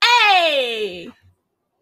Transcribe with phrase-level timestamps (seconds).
[0.00, 1.12] ¡Hey!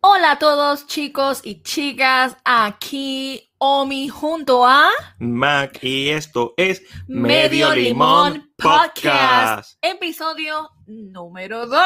[0.01, 4.89] Hola a todos chicos y chicas, aquí Omi junto a
[5.19, 11.79] Mac y esto es Medio Limón Podcast, episodio número 2.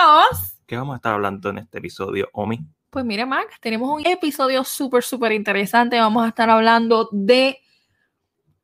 [0.66, 2.60] ¿Qué vamos a estar hablando en este episodio, Omi?
[2.90, 5.98] Pues mira, Mac, tenemos un episodio súper, súper interesante.
[6.00, 7.58] Vamos a estar hablando de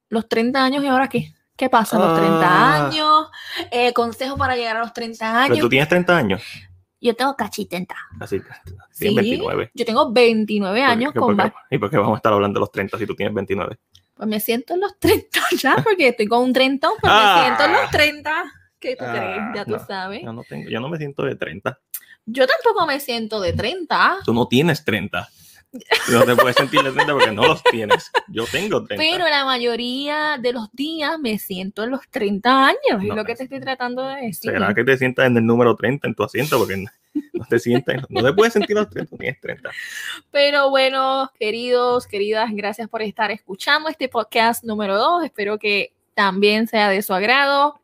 [0.08, 1.32] los 30 años y ahora qué.
[1.56, 1.98] ¿Qué pasa?
[1.98, 2.86] Los 30 Ah.
[2.88, 3.28] años,
[3.70, 5.58] eh, consejo para llegar a los 30 Pero años.
[5.60, 6.42] tú tienes 30 años,
[7.00, 7.94] Yo tengo cachitenta.
[8.20, 8.46] así que
[8.90, 9.70] Sí, tienes 29.
[9.72, 12.60] yo tengo 29 años ¿Por con qué- ¿Y por qué vamos a estar hablando de
[12.62, 13.78] los 30 si tú tienes 29?
[14.14, 17.36] Pues me siento en los 30 ya, porque estoy con un 30, pues Ah.
[17.38, 18.44] me siento en los 30.
[18.78, 19.42] ¿Qué tú Ah, crees?
[19.54, 19.86] Ya tú no.
[19.86, 20.22] sabes.
[20.22, 21.78] Yo no, tengo, yo no me siento de 30.
[22.26, 25.28] Yo tampoco me siento de 30, Tú no tienes 30.
[26.10, 28.10] No te puedes sentir de 30 porque no los tienes.
[28.28, 28.96] Yo tengo 30.
[28.96, 33.24] pero la mayoría de los días me siento en los 30 años, es No, lo
[33.24, 34.52] que te estoy tratando de decir.
[34.52, 36.58] ¿Será que te sientas en el número 30 en tu asiento?
[36.58, 39.70] Porque no, te sientes, no te puedes sentir los 30, tienes 30.
[40.30, 45.24] Pero bueno, queridos, queridas, gracias por estar escuchando este podcast número 2.
[45.24, 47.80] Espero que también sea de su agrado.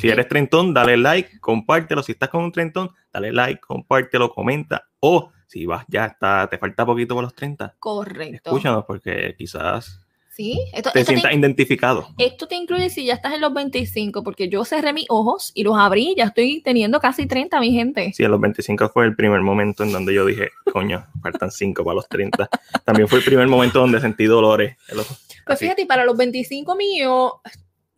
[0.00, 2.02] Si eres trentón, dale like, compártelo.
[2.02, 4.86] Si estás con un trentón, dale like, compártelo, comenta.
[5.00, 8.50] O si vas ya está, te falta poquito por los 30, Correcto.
[8.50, 12.08] escúchanos porque quizás Sí, esto, te esto te sientas identificado.
[12.18, 15.62] Esto te incluye si ya estás en los 25, porque yo cerré mis ojos y
[15.64, 18.12] los abrí, ya estoy teniendo casi 30, mi gente.
[18.12, 21.82] Sí, en los 25 fue el primer momento en donde yo dije, coño, faltan 5
[21.84, 22.50] para los 30.
[22.84, 24.76] También fue el primer momento donde sentí dolores.
[24.92, 25.64] los- Pues así.
[25.64, 27.32] fíjate, para los 25 míos,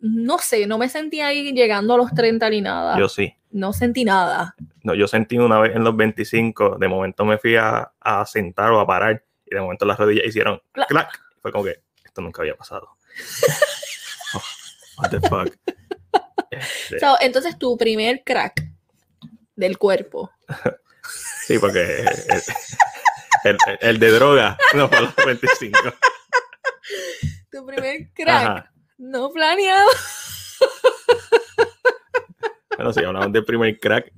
[0.00, 2.98] no sé, no me sentí ahí llegando a los 30 ni nada.
[2.98, 3.34] Yo sí.
[3.50, 4.54] no sentí nada.
[4.82, 8.70] No, yo sentí una vez en los 25, de momento me fui a, a sentar
[8.72, 10.88] o a parar y de momento las rodillas hicieron Clac.
[10.88, 11.20] clac.
[11.40, 12.88] Fue como que esto nunca había pasado.
[14.34, 14.42] Oh,
[14.98, 15.54] what the fuck.
[16.50, 18.62] Este, So, entonces, tu primer crack
[19.56, 20.30] del cuerpo.
[21.46, 22.04] sí, porque
[23.44, 25.78] el, el- el de droga no fue a los 25.
[27.50, 28.72] Tu primer crack Ajá.
[28.98, 29.88] No planeado.
[32.76, 34.12] Bueno, si hablamos del primer crack,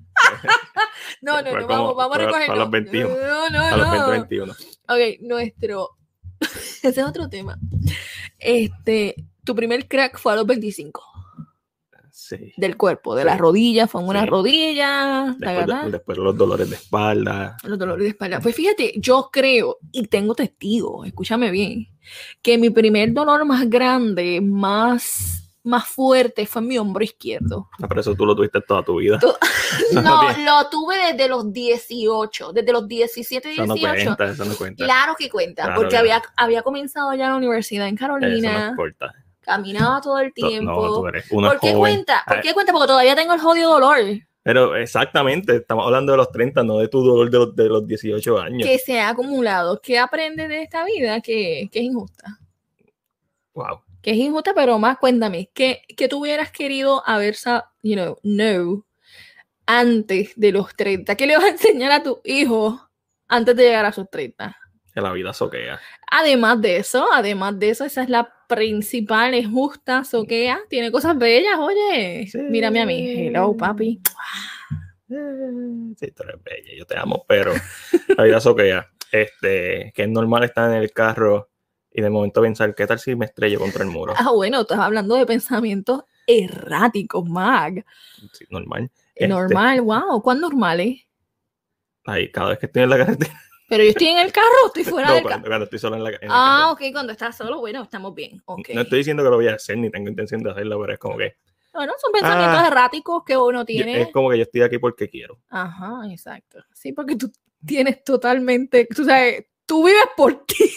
[1.23, 2.57] No, no, Fue no, como- vamos, vamos a fue a- recogerlo.
[2.57, 3.09] los 21.
[3.17, 3.93] No, no, a los no.
[4.11, 4.53] 20, 21.
[4.89, 5.91] Ok, nuestro.
[6.41, 7.59] Ese es otro tema.
[8.39, 9.15] Este,
[9.45, 11.03] tu primer crack fue a los 25
[12.39, 12.53] Sí.
[12.57, 13.27] del cuerpo, de Sí.
[13.27, 14.27] las rodillas, fue en una Sí.
[14.27, 15.85] rodilla, Después, de- ¿verdad?
[15.91, 17.57] después los dolores de espalda.
[17.65, 18.41] los dolores de espalda.
[18.41, 21.89] Pues fíjate, yo creo, y tengo testigos, escúchame bien,
[22.43, 27.69] que mi primer dolor más grande, más, más fuerte, fue en mi hombro izquierdo.
[27.83, 29.19] Ah, eso tú lo tuviste toda tu vida.
[29.93, 34.05] No, lo tuve desde los 18, desde los 17, eso no 18.
[34.17, 34.85] cuenta, eso no cuenta.
[34.85, 38.15] Claro que cuenta, Claro porque que- había, había comenzado ya la universidad en Eso no
[38.15, 39.13] Carolina, importa.
[39.51, 40.73] Caminaba todo el No, tiempo.
[40.73, 41.79] No, tú eres uno ¿Por qué joven.
[41.79, 42.23] cuenta?
[42.27, 42.73] ¿Por Ah, qué cuenta?
[42.73, 43.97] Porque todavía tengo el jodido dolor
[44.43, 47.87] Pero exactamente, estamos hablando de los 30, no de tu dolor de los, de los
[47.87, 48.67] 18 años.
[48.69, 49.81] que se ha acumulado.
[49.83, 52.39] ¿Qué aprendes de esta vida que, que es injusta?
[53.55, 53.83] Wow.
[54.03, 57.37] Que es injusta, pero más cuéntame, ¿qué, qué tú hubieras querido haber,
[57.83, 58.85] you know, know
[59.67, 61.15] antes de los 30?
[61.17, 62.81] ¿Qué le vas a enseñar a tu hijo
[63.29, 64.57] antes de llegar a sus 30?
[64.95, 65.79] Que la vida soquea.
[66.11, 71.17] Además de eso, además de eso, esa es la principal, es justa, soquea, tiene cosas
[71.17, 72.27] bellas, oye.
[72.27, 72.39] Sí.
[72.39, 74.01] Mírame a mí, hello, papi.
[75.09, 77.53] Eh, Sí, tú eres bella, yo te amo, pero
[78.17, 78.89] la vida soquea.
[79.11, 81.49] Este, que es normal estar en el carro
[81.93, 84.15] y de momento pensar, ¿qué tal si me estrello contra el muro?
[84.17, 87.85] Ah, bueno, estás hablando de pensamientos erráticos, Mag.
[88.33, 88.91] Sí, normal.
[89.15, 91.01] Este, Normal, wow, ¿cuán normal es?
[92.07, 93.33] Ahí, cada vez que estoy en la carretera.
[93.71, 95.51] Pero yo estoy en el carro, estoy fuera No, del cuando, carro.
[95.51, 98.43] cuando estoy solo en la, en Ah, ok, cuando estás solo, bueno, estamos bien.
[98.45, 98.69] ok.
[98.75, 100.99] No estoy diciendo que lo voy a hacer, ni tengo intención de hacerlo, pero es
[100.99, 101.37] como que
[101.73, 102.67] Bueno, son pensamientos Ah.
[102.67, 104.03] erráticos que uno yo- tiene.
[104.03, 105.39] es como que yo estoy aquí porque quiero.
[105.49, 106.59] Ajá, exacto.
[106.75, 107.31] Sí, porque tú
[107.65, 110.69] tienes totalmente, tú sabes, tú vives por ti.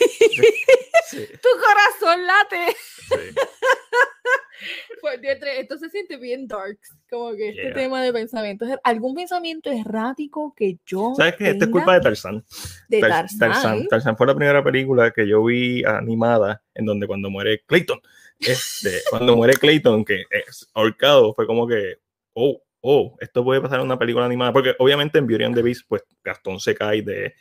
[1.10, 2.76] Sí, tu corazón late.
[3.10, 3.36] sí.
[5.22, 5.50] Dentro.
[5.50, 6.78] Esto se siente bien dark.
[7.10, 7.74] Como que este Yeah.
[7.74, 8.70] tema de pensamientos.
[8.84, 11.14] ¿Algún pensamiento errático que yo.
[11.16, 11.50] ¿Sabes qué?
[11.52, 12.44] Esto es culpa de Tarzán.
[12.90, 13.40] de Tar- Tarzán?
[13.40, 13.88] Tarzán.
[13.88, 18.00] Tarzán fue la primera película que yo vi animada en donde cuando muere Clayton,
[18.40, 21.98] este, cuando muere Clayton, que es ahorcado, fue como que,
[22.34, 25.62] oh, oh, esto puede pasar en una película animada, porque obviamente en Beauty and the
[25.62, 27.34] Beast, pues Gastón se cae de, de-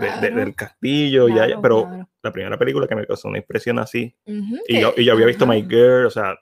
[0.00, 2.08] de- Claro, del castillo, claro, pero claro.
[2.22, 5.12] la primera película que me causó una impresión así, Ujú, y que- yo, y yo
[5.12, 6.36] había visto ajá, My Girl, o sea,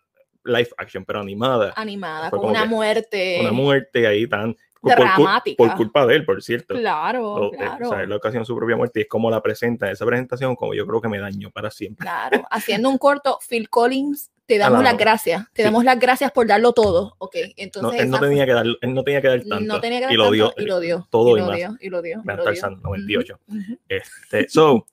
[0.45, 3.39] live action, pero animada, Animada, Fue con una muerte.
[3.41, 5.57] una muerte ahí tan, dramática.
[5.57, 6.75] por culpa de él, por cierto.
[6.75, 7.89] Claro, O, eh, claro.
[7.89, 9.91] o sea, él ocasionó su propia muerte y es como la presenta.
[9.91, 12.05] Esa presentación, como yo creo que me dañó para siempre.
[12.05, 15.65] Claro, haciendo un corto, Phil Collins, te damos la- las gracias, te sí.
[15.65, 18.93] damos las gracias por darlo todo, ok, No, entonces él, no tenía que dar, él
[18.95, 19.61] no tenía que dar tanto.
[19.65, 20.53] no tenía que dar y lo dio.
[20.59, 21.57] y lo dio, todo y y lo más.
[21.57, 22.53] dio, y lo dio, y Vean lo dio.
[22.53, 23.39] Tarzán, 98.
[23.49, 23.79] Ujú.
[23.89, 24.87] Este, so,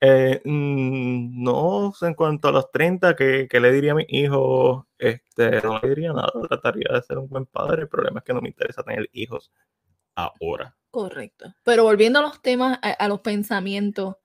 [0.00, 4.88] eh, mm, no en cuanto a los 30, ¿qué, qué le diría a mi hijo?
[4.98, 7.82] Este, no le diría nada, trataría de ser un buen padre.
[7.82, 9.52] El problema es que no me interesa tener hijos
[10.14, 10.76] ahora.
[10.90, 11.54] Correcto.
[11.64, 14.16] Pero volviendo a los temas, a los pensamientos,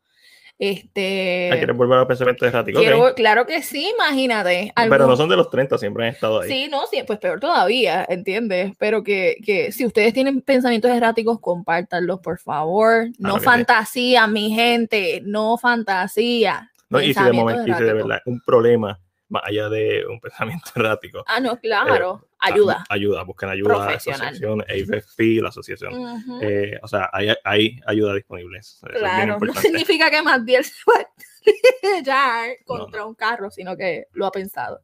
[0.58, 1.50] este...
[1.52, 2.84] Ah, ¿Quieres volver a pensamientos erráticos?
[3.16, 4.72] Claro que sí, imagínate.
[4.76, 6.50] Pero no son de los 30, siempre han estado ahí.
[6.50, 8.74] Sí, no, sí, pues peor todavía, ¿entiendes?
[8.78, 13.08] Pero que, que si ustedes tienen pensamientos erráticos, compártanlos, por favor.
[13.18, 13.46] No sí.
[13.46, 16.72] fantasía, mi gente, no fantasía.
[16.90, 17.02] ¿no?
[17.02, 19.00] Y si de momento, y si de verdad un problema,
[19.30, 22.84] más allá de un pensamiento errático, Ah, no, claro, ah, ayuda.
[22.90, 24.22] Ayuda, busquen ayuda a la Profesional.
[24.28, 25.94] asociación, AFP, la asociación.
[26.42, 28.60] Eh, o sea, hay, hay ayuda disponible.
[28.60, 31.06] Eso es bien claro, no significa que más bien se va a
[32.58, 34.82] No, contra un carro, sino que lo ha pensado.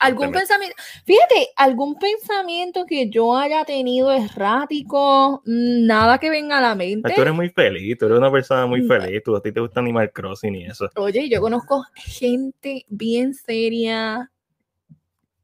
[0.00, 6.60] Algún pensamiento, fíjate, algún pensamiento que yo haya tenido errático, mm, nada que venga a
[6.62, 7.12] la mente.
[7.14, 8.88] Tú eres muy feliz, tú eres una persona muy Mm.
[8.88, 10.88] feliz, tú, a ti te gusta Animal Crossing y eso.
[10.96, 14.30] Oye, yo conozco gente bien seria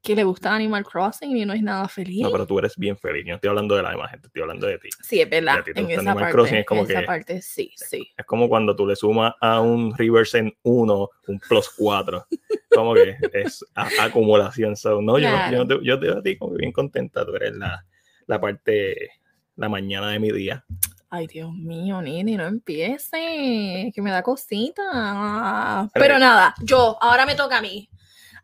[0.02, 2.22] que le gusta Animal Crossing y no es nada feliz.
[2.22, 3.24] No, pero tú eres bien feliz.
[3.26, 4.88] Yo no estoy hablando de la demás gente, estoy hablando de ti.
[5.02, 5.58] sí, es verdad.
[5.58, 7.42] a ti te En gusta esa Animal parte, Crossing, es como en esa que- parte,
[7.42, 8.10] sí, sí.
[8.16, 12.26] Es como cuando tú le sumas a un Riversen 1 un plus 4.
[12.70, 14.76] Como que es acumulación.
[14.76, 15.52] So, no, yo, Claro.
[15.52, 17.24] yo, te, yo te veo a ti como bien contenta.
[17.26, 17.84] Tú eres la,
[18.26, 19.10] la parte,
[19.56, 20.64] la mañana de mi día.
[21.10, 25.88] Ay, Dios mío, Nini, no empiece, que me da cosita.
[25.92, 27.88] Pero nada, yo, ahora me toca a mí.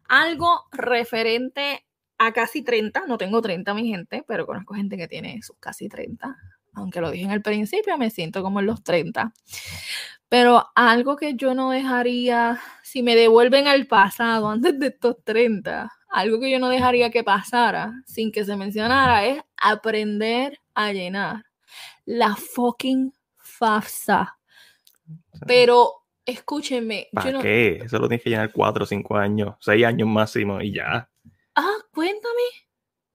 [0.08, 1.86] Algo referente
[2.18, 5.88] a casi 30, no tengo 30, mi gente, pero conozco gente que tiene sus casi
[5.88, 6.36] 30.
[6.74, 9.32] Aunque lo dije en el principio, me siento como en los 30.
[10.28, 15.90] Pero algo que yo no dejaría, si me devuelven al pasado antes de estos 30,
[16.10, 21.44] algo que yo no dejaría que pasara sin que se mencionara es aprender a llenar
[22.04, 24.38] la fucking FAFSA.
[25.46, 27.40] Pero escúchenme, yo ¿Para no.
[27.40, 27.80] qué?
[27.84, 31.08] Eso lo tienes que llenar 4 o 5 años, 6 años máximo y ya.
[31.54, 32.42] Ah, cuéntame.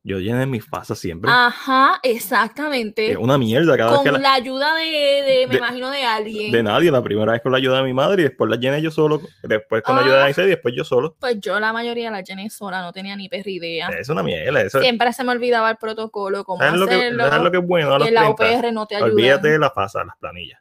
[0.03, 1.29] Yo llené mis fasas siempre.
[1.31, 3.11] Ajá, exactamente.
[3.11, 5.91] Es una mierda cada vez Con que la, la ayuda de, de- me de- imagino,
[5.91, 6.51] de alguien.
[6.51, 6.89] de nadie.
[6.89, 9.21] La primera vez con la ayuda de mi madre y después la llené yo solo.
[9.43, 10.25] Después con la ayuda de Ah.
[10.25, 11.15] Aisee y después yo solo.
[11.19, 13.89] Pues yo la mayoría la llené sola, no tenía ni perra idea.
[13.89, 14.61] Es una mierda.
[14.61, 17.27] Eso, Siempre se me olvidaba el protocolo, cómo ¿sabes, lo que, hacerlo.
[17.29, 18.31] ¿Sabes lo que es bueno a los la 30?
[18.59, 19.07] OPR no te ayuda.
[19.11, 20.59] Olvídate de la fasa, las planillas.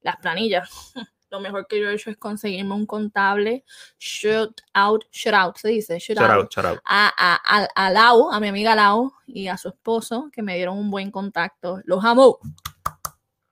[0.00, 0.92] Las planillas.
[1.32, 3.64] Lo mejor que yo he hecho es conseguirme un contable.
[3.98, 5.98] Shoot out, shout out, se dice.
[5.98, 6.42] Shout, Shout out.
[6.42, 6.78] out, shout out.
[6.84, 10.76] a, a, a- Lau, a mi amiga Lau y a su esposo, que me dieron
[10.76, 11.80] un buen contacto.
[11.84, 12.38] Los amo.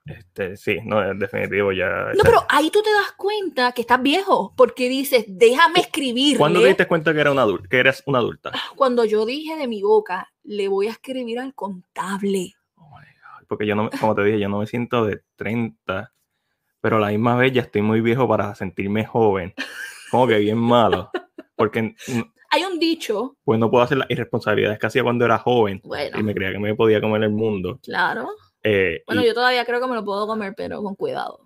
[0.04, 2.12] Este, sí, no, es definitivo ya.
[2.14, 6.36] No, pero ahí tú te das cuenta que estás viejo, porque dices, déjame escribirle.
[6.38, 8.52] ¿Cuándo te diste cuenta que, era una que eras una adulta?
[8.76, 12.52] Cuando yo dije de mi boca, le voy a escribir al contable.
[12.74, 16.12] Oh my God, Porque yo no, como te dije, yo no me siento de 30,
[16.80, 19.54] pero a la misma vez ya estoy muy viejo para sentirme joven.
[20.10, 21.10] Como que bien malo.
[21.56, 21.94] Porque
[22.50, 26.18] Hay un dicho, pues no puedo hacer las irresponsabilidades que hacía cuando era joven bueno,
[26.18, 27.78] y me creía que me podía comer el mundo.
[27.82, 28.28] claro.
[28.62, 31.40] Eh, Bueno, y yo todavía creo que me lo puedo comer, pero con cuidado.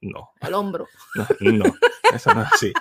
[0.00, 0.86] no, Al hombro.
[1.14, 1.64] no, no,
[2.12, 2.72] eso no es así.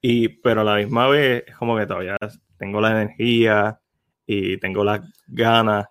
[0.00, 2.16] Y, pero a la misma vez, es como que todavía
[2.58, 3.80] tengo la energía
[4.26, 5.86] y tengo las ganas,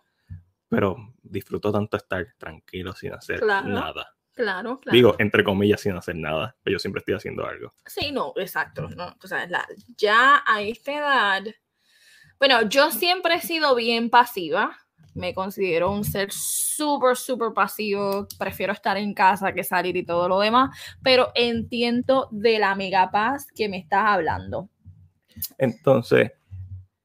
[0.70, 3.68] pero disfruto tanto estar tranquilo sin hacer Claro.
[3.68, 4.08] nada.
[4.36, 4.96] Claro, claro.
[4.96, 7.72] Digo, entre comillas, sin hacer nada, pero yo siempre estoy haciendo algo.
[7.86, 8.90] Sí, no, exacto.
[8.90, 9.66] No, o sea, la-
[9.98, 11.44] ya a esta edad.
[12.38, 14.78] Bueno, yo siempre he sido bien pasiva.
[15.14, 18.28] Me considero un ser súper, súper pasivo.
[18.38, 20.78] Prefiero estar en casa que salir y todo lo demás.
[21.02, 24.70] Pero entiendo de la mega paz que me estás hablando.
[25.58, 26.34] Entonces,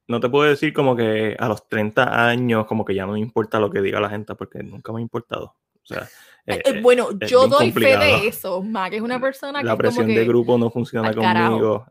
[0.09, 3.21] no te puedo decir como que a los 30 años, como que ya no me
[3.21, 5.55] importa lo que diga la gente, porque nunca me ha importado.
[5.95, 6.09] Sea,
[6.47, 8.63] eh, Eh, eh, bueno, yo doy fe de eso.
[8.63, 10.19] Ma, que es una persona que la como presión que.
[10.19, 11.51] de grupo no funciona carajo.
[11.51, 11.87] conmigo.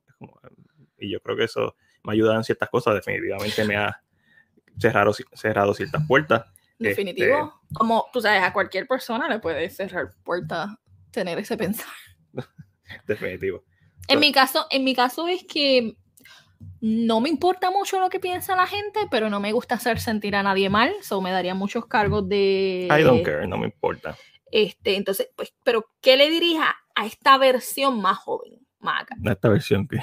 [0.98, 2.96] Y yo creo que eso me ayuda en ciertas cosas.
[2.96, 4.02] Definitivamente me ha
[4.78, 6.46] cerrado, cerrado ciertas puertas.
[6.78, 7.54] Definitivo.
[7.64, 10.70] Este Como tú sabes, a cualquier persona le puede cerrar puertas
[11.12, 11.94] tener ese pensamiento.
[13.08, 13.64] Definitivo.
[14.08, 15.96] En So- mi caso, en mi caso es que
[16.82, 20.36] no me importa mucho lo que piensa la gente, pero no me gusta hacer sentir
[20.36, 24.18] a nadie mal, so me daría muchos cargos de I don't care, no me importa.
[24.52, 29.16] este, entonces, pues, pero ¿qué le diría a esta versión más joven, Maca?
[29.24, 29.98] Esta versión que.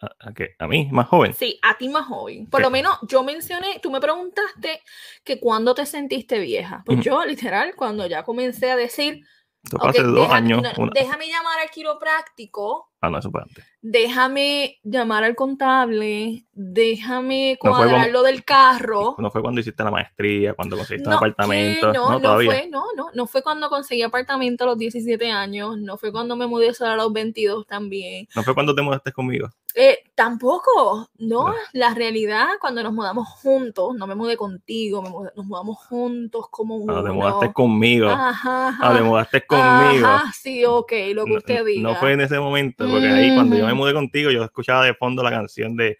[0.00, 0.54] a, a qué?
[0.58, 1.34] ¿A mí, más joven.
[1.34, 2.46] Sí, a ti más joven.
[2.46, 2.64] Por ¿Qué?
[2.64, 4.80] lo menos yo mencioné, tú me preguntaste
[5.24, 6.82] que cuándo te sentiste vieja.
[6.86, 7.04] Pues Ujú.
[7.04, 9.24] yo, literal, cuando ya comencé a decir,
[9.64, 10.62] Esto fue ok, hace dos déjame, años.
[10.62, 13.64] no, una- déjame llamar al quiropráctico, Ah, no, eso fue antes.
[13.80, 19.14] déjame llamar al contable, déjame cuadrar lo del carro.
[19.18, 21.92] No fue cuando hiciste la maestría, cuando conseguiste No, un apartamento.
[21.92, 22.50] No, no, todavía.
[22.50, 26.34] fue, no, no, no fue cuando conseguí apartamento a los 17 años, no fue cuando
[26.34, 28.26] me mudé sola a los 22 también.
[28.34, 29.48] No fue cuando te mudaste conmigo.
[29.74, 35.30] Eh, tampoco, no, la realidad cuando nos mudamos juntos, no me mudé contigo, me mudé-
[35.36, 36.92] nos mudamos juntos como uno.
[36.94, 38.08] Cuando te mudaste conmigo.
[38.08, 40.06] Ajá, Ah, te ajá, mudaste conmigo.
[40.06, 41.82] ajá, sí, ok, lo que No- usted diga.
[41.88, 44.94] No fue en ese momento, porque ahí cuando yo me mudé contigo, yo escuchaba de
[44.94, 45.98] fondo la canción de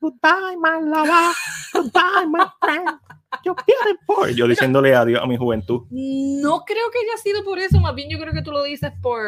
[0.00, 1.32] Goodbye, my lover,
[1.72, 2.98] goodbye, my friend,
[3.44, 4.34] you're beautiful.
[4.34, 5.82] Yo diciéndole adiós a mi juventud.
[5.90, 8.90] No creo que haya sido por eso, más bien yo creo que tú lo dices
[9.00, 9.20] por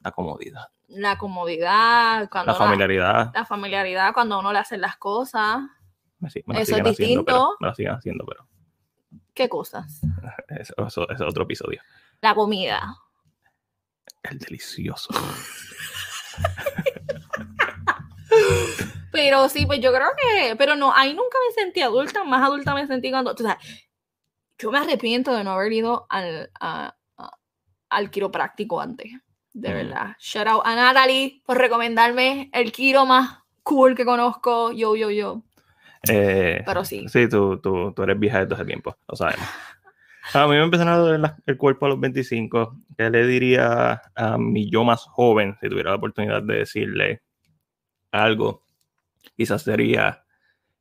[0.00, 3.32] La comodidad, la comodidad, cuando la familiaridad.
[3.34, 5.62] la familiaridad, cuando uno le hace las cosas.
[6.20, 7.56] Me, si- me la Eso es siguen haciendo, pero, distinto.
[7.60, 8.46] me la siguen haciendo, pero
[9.34, 10.00] ¿Qué cosas?
[10.48, 11.82] eso, eso- eso es otro episodio.
[12.20, 12.94] La comida.
[14.22, 15.08] El delicioso.
[19.10, 22.74] Pero sí, pues yo creo que, pero no, ahí nunca me sentí adulta, más adulta
[22.74, 23.58] me sentí cuando, o sea,
[24.58, 27.38] yo me arrepiento de no haber ido al, a- a-
[27.88, 29.10] al quiropráctico antes,
[29.54, 29.72] de Mm.
[29.72, 30.16] verdad.
[30.20, 35.42] Shout out a Natalie por recomendarme el quiro más cool que conozco, yo, yo, yo.
[36.08, 39.46] Eh, Pero sí, Sí, tú, tú, tú eres vieja desde hace tiempo, lo sabemos.
[40.34, 42.76] A mí me empezaron a doler el cuerpo a los 25.
[42.96, 47.22] ¿Qué le diría a mi yo más joven si tuviera la oportunidad de decirle
[48.10, 48.62] algo?
[49.36, 50.24] Quizás sería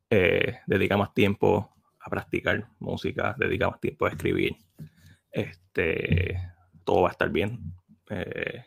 [0.10, 4.56] eh, dedica más tiempo a practicar música, dedica más tiempo a escribir.
[5.32, 6.38] Este,
[6.84, 7.60] todo va a estar bien.
[8.10, 8.66] Eh,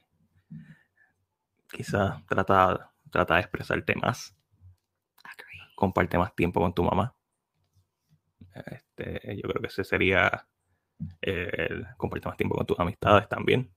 [1.70, 4.36] quizás trata, trata de expresarte más
[5.80, 7.16] comparte más tiempo con tu mamá.
[8.66, 10.46] Este, yo creo que ese sería
[11.22, 13.70] eh, el comparte más tiempo con tus amistades también.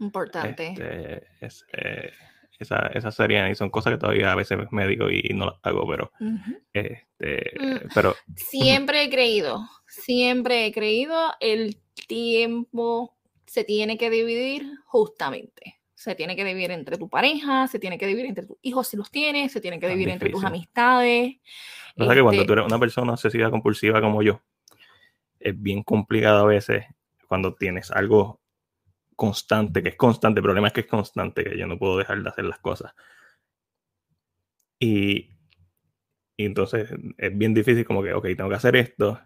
[0.00, 0.68] importante.
[0.68, 2.10] Este, es, eh,
[2.58, 5.54] esa, esas serían y son cosas que todavía a veces me digo y no las
[5.62, 6.60] hago, pero Ujú.
[6.72, 7.88] este, Mm.
[7.94, 13.16] pero Siempre he creído, siempre he creído, el tiempo
[13.46, 15.76] se tiene que dividir justamente.
[15.94, 18.96] Se tiene que dividir entre tu pareja, se tiene que dividir entre tus hijos si
[18.96, 21.36] los tienes, se tiene que Tan dividir entre tus amistades.
[21.96, 24.40] pasa que cuando Este, tú eres una persona obsesiva compulsiva como yo,
[25.50, 26.84] es bien complicado a veces
[27.26, 28.40] cuando tienes algo
[29.16, 32.22] constante, que es constante, el problema es que es constante, que yo no puedo dejar
[32.22, 32.94] de hacer las cosas.
[34.78, 35.30] Y,
[36.36, 39.20] y entonces es bien difícil como que, ok, tengo que hacer esto,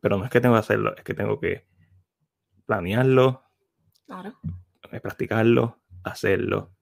[0.00, 1.66] pero no es que tengo que hacerlo, es que tengo que
[2.64, 3.44] planearlo,
[4.06, 4.38] claro,
[5.02, 6.77] practicarlo, hacerlo,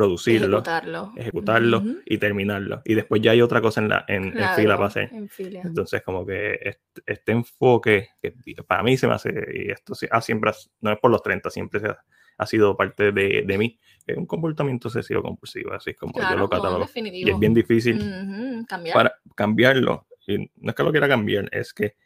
[0.00, 1.12] producirlo, ejecutarlo.
[1.16, 2.82] ejecutarlo y terminarlo.
[2.84, 5.08] Y después ya hay otra cosa en, la, en, en fila para hacer.
[5.10, 5.62] en fila.
[5.64, 8.34] Entonces, como que este, este enfoque, que
[8.68, 11.80] para mí se me hace, y esto ah, siempre, no es por los 30, siempre
[11.80, 11.98] se ha,
[12.36, 16.20] ha sido parte de, de mí, es un comportamiento obsesivo compulsivo, así es como yo
[16.20, 16.76] Claro, lo no, catalogo.
[16.84, 17.30] y definitivo.
[17.30, 18.94] es bien difícil Ujú, cambiar.
[18.94, 20.06] para cambiarlo.
[20.26, 21.96] Y no es que lo quiera cambiar, es que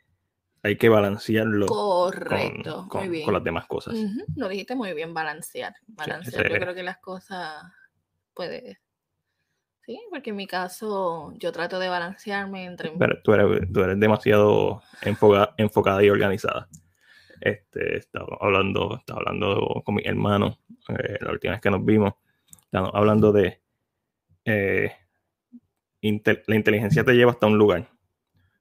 [0.62, 3.24] hay que balancearlo Correcto, con, con- muy bien.
[3.24, 3.94] con las demás cosas.
[3.96, 5.74] Ujú, Lo dijiste muy bien, balancear.
[5.88, 6.48] Balancear.
[6.48, 7.64] Yo creo que las cosas
[8.34, 8.80] puede.
[9.82, 12.90] Sí, porque en mi caso yo trato de balancearme entre.
[12.92, 16.68] Pero tú eres, demasiado enfoca- enfocada y organizada.
[17.40, 20.58] Este, estaba hablando, estaba hablando con mi hermano
[20.88, 22.12] eh, la última vez que nos vimos.
[22.64, 23.60] Estábamos hablando de
[24.44, 24.92] eh,
[26.02, 27.88] la inteligencia te lleva hasta un lugar,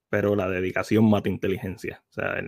[0.10, 2.02] pero la dedicación mata inteligencia.
[2.10, 2.42] O sea,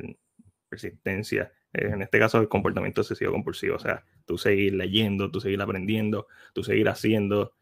[0.70, 1.52] persistencia.
[1.74, 3.76] En este caso, el comportamiento obsesivo compulsivo.
[3.76, 7.54] O sea, tú seguir leyendo, tú seguir aprendiendo, tú seguir haciendo,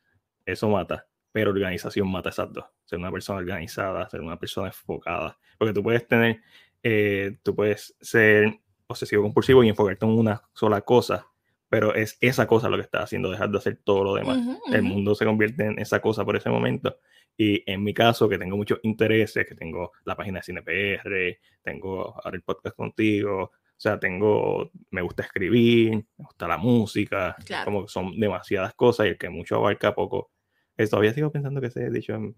[0.45, 1.07] eso mata.
[1.31, 2.65] Pero organización mata esas dos.
[2.85, 5.37] Ser una persona organizada, ser una persona enfocada.
[5.57, 6.41] Porque tú puedes tener,
[6.81, 11.27] eh, tú puedes ser obsesivo compulsivo y enfocarte en una sola cosa,
[11.69, 14.73] pero es esa cosa lo que estás haciendo, dejar de hacer todo lo demás Ujú,
[14.73, 14.89] el ujú.
[14.89, 16.97] mundo se convierte en esa cosa por ese momento.
[17.37, 22.15] Y en mi caso, que tengo muchos intereses, que tengo la página de CinePR, tengo
[22.23, 27.63] ahora el podcast contigo, o sea, tengo, me gusta escribir, me gusta la música, Claro.
[27.63, 30.31] como que son demasiadas cosas y el que mucho abarca poco.
[30.75, 32.33] Eh, todavía sigo pensando que ese dicho es- no,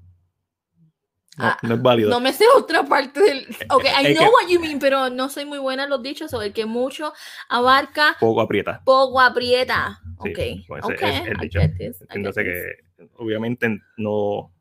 [1.37, 2.09] Ah, no es válido.
[2.11, 3.47] No me sé otra parte del.
[3.71, 6.03] Ok, I es know que- what you mean, pero no soy muy buena en los
[6.03, 7.11] dichos sobre el que mucho
[7.49, 8.81] abarca, Poco aprieta.
[8.85, 9.99] poco aprieta.
[10.23, 11.59] Sí, Ok, pues ok, es el dicho.
[11.79, 12.35] this, this.
[12.35, 12.75] que
[13.15, 14.53] obviamente no,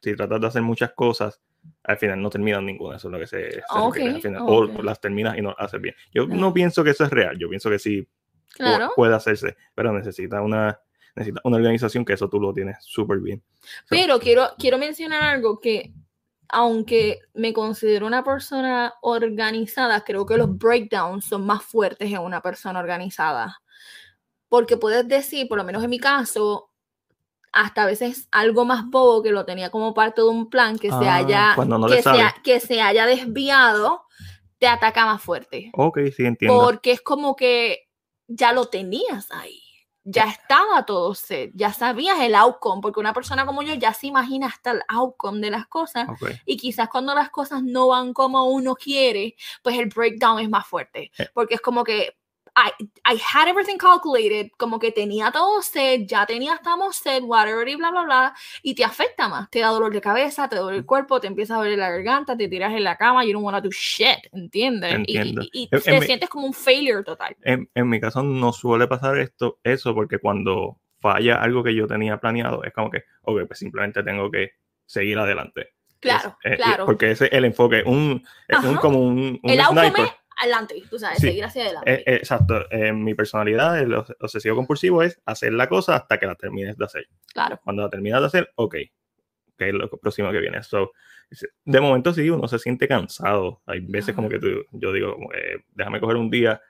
[0.00, 1.40] si tratas de hacer muchas cosas,
[1.84, 4.78] al final no terminas ninguna, eso es lo que se, se al final, ok.
[4.78, 5.94] o las terminas y no haces bien.
[6.12, 8.06] Yo no pienso que eso es real, yo pienso que sí
[8.54, 8.92] Claro.
[8.94, 10.78] puede hacerse, pero necesita una
[11.14, 13.42] necesitas una organización que eso tú lo tienes súper bien.
[13.88, 15.92] Pero quiero, quiero mencionar algo que,
[16.48, 22.40] aunque me considero una persona organizada, creo que los breakdowns son más fuertes en una
[22.40, 23.60] persona organizada.
[24.48, 26.70] Porque puedes decir, por lo menos en mi caso,
[27.52, 30.88] hasta a veces algo más bobo que lo tenía como parte de un plan que
[30.88, 34.04] se Ah, haya cuando no que, se, ha- que se haya desviado
[34.58, 36.58] te ataca más fuerte Ok, sí, entiendo.
[36.62, 37.88] porque es como que
[38.28, 39.60] ya lo tenías ahí
[40.04, 44.08] ya estaba todo set ya sabías el outcome porque una persona como yo ya se
[44.08, 46.30] imagina hasta el outcome de las cosas Ok.
[46.44, 50.66] y quizás cuando las cosas no van como uno quiere, pues el breakdown es más
[50.66, 51.12] fuerte.
[51.18, 51.28] Eh.
[51.34, 52.16] Porque es como que
[52.54, 52.70] I,
[53.06, 57.76] I had everything calculated, como que tenía todo set, ya tenía estamos set, whatever y
[57.76, 59.48] bla, bla, bla, y te afecta más.
[59.50, 62.36] Te da dolor de cabeza, te duele el cuerpo, te empieza a doler la garganta,
[62.36, 64.90] te tiras en la cama, you don't want to do shit, ¿entiendes?
[64.92, 65.42] Y- Entiendo.
[65.42, 67.34] Y, y- y En- en te mi- sientes como un failure total.
[67.42, 71.86] En, en mi caso no suele pasar esto, eso, porque cuando falla algo que yo
[71.86, 74.50] tenía planeado, es como que, ok, pues simplemente tengo que
[74.84, 75.70] seguir adelante.
[76.00, 76.84] Claro, Es- eh, claro.
[76.84, 80.04] Porque ese es el enfoque, un, es un como un, un el outcome sniper.
[80.04, 81.28] es adelante, tú sabes, Sí.
[81.28, 81.92] seguir hacia adelante.
[81.92, 86.18] Eh, eh, exacto, en mi personalidad, el obs- obsesivo compulsivo es hacer la cosa hasta
[86.18, 87.06] que la termines de hacer.
[87.32, 87.58] claro.
[87.64, 88.74] Cuando la terminas de hacer, ok,
[89.56, 90.62] que es lo próximo que viene.
[90.62, 90.92] So,
[91.64, 93.62] de momento sí, uno se siente cansado.
[93.66, 94.38] Hay veces como Ajá.
[94.38, 96.60] que tú- yo digo, como que, déjame coger un día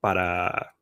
[0.00, 0.74] para,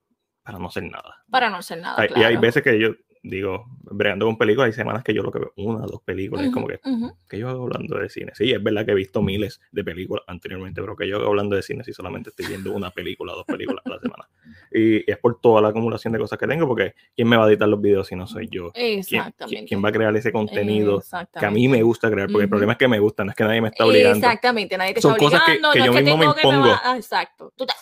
[0.42, 1.24] para no hacer nada.
[1.30, 1.96] Para no hacer nada.
[2.00, 2.40] Hay- Y hay claro.
[2.40, 2.90] veces que yo
[3.28, 6.46] digo, bregando con películas, hay semanas que yo lo que veo una o dos películas,
[6.46, 7.16] es como que, ujú.
[7.28, 8.32] que yo hago hablando de cine?
[8.34, 11.56] Sí, es verdad que he visto miles de películas anteriormente, pero que yo hago hablando
[11.56, 14.28] de cine si solamente estoy viendo una película o dos películas a la semana.
[14.72, 17.48] Y es por toda la acumulación de cosas que tengo, porque ¿quién me va a
[17.48, 18.70] editar los videos si no soy yo?
[18.72, 19.46] ¿Quién, Exactamente.
[19.48, 21.02] quién- quién va a crear ese contenido
[21.38, 22.28] que a mí me gusta crear?
[22.30, 24.18] Porque el problema es que me gusta, no es que nadie me está obligando.
[24.18, 26.24] Exactamente, nadie te Son está cosas que- obligando, que no yo es que mismo me
[26.26, 26.74] impongo.
[26.84, 27.52] ah, exacto.
[27.56, 27.72] Tú te-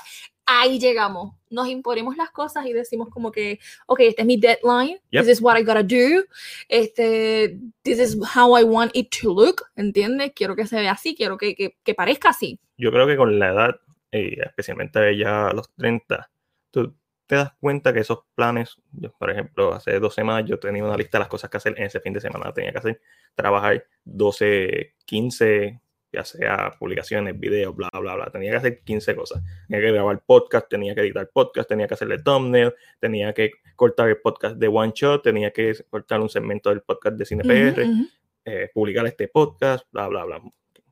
[0.46, 1.34] Ahí llegamos.
[1.50, 5.00] Nos imponemos las cosas y decimos como que, ok, este es mi deadline.
[5.10, 5.22] Yep.
[5.22, 6.24] This is what I gotta do.
[6.68, 9.62] Este, this is how I want it to look.
[9.76, 10.32] ¿Entiendes?
[10.34, 12.60] Quiero que se vea así, quiero que, que, que parezca así.
[12.76, 13.80] Yo creo que con la edad,
[14.12, 16.30] eh, especialmente ya a los 30,
[16.70, 16.94] tú
[17.26, 20.96] te das cuenta que esos planes, yo, por ejemplo, hace dos semanas yo tenía una
[20.96, 22.52] lista de las cosas que hacer en ese fin de semana.
[22.52, 23.00] Tenía que hacer,
[23.34, 25.80] trabajar 12, 15,
[26.14, 28.30] ya sea publicaciones, videos, bla, bla, bla.
[28.30, 29.42] Tenía que hacer 15 cosas.
[29.68, 34.08] Tenía que grabar podcast, tenía que editar podcast, tenía que hacerle thumbnail, tenía que cortar
[34.08, 37.90] el podcast de One Shot, tenía que cortar un segmento del podcast de CinePR, Ujú,
[37.92, 38.04] ujú.
[38.44, 40.42] eh, publicar este podcast, bla, bla, bla.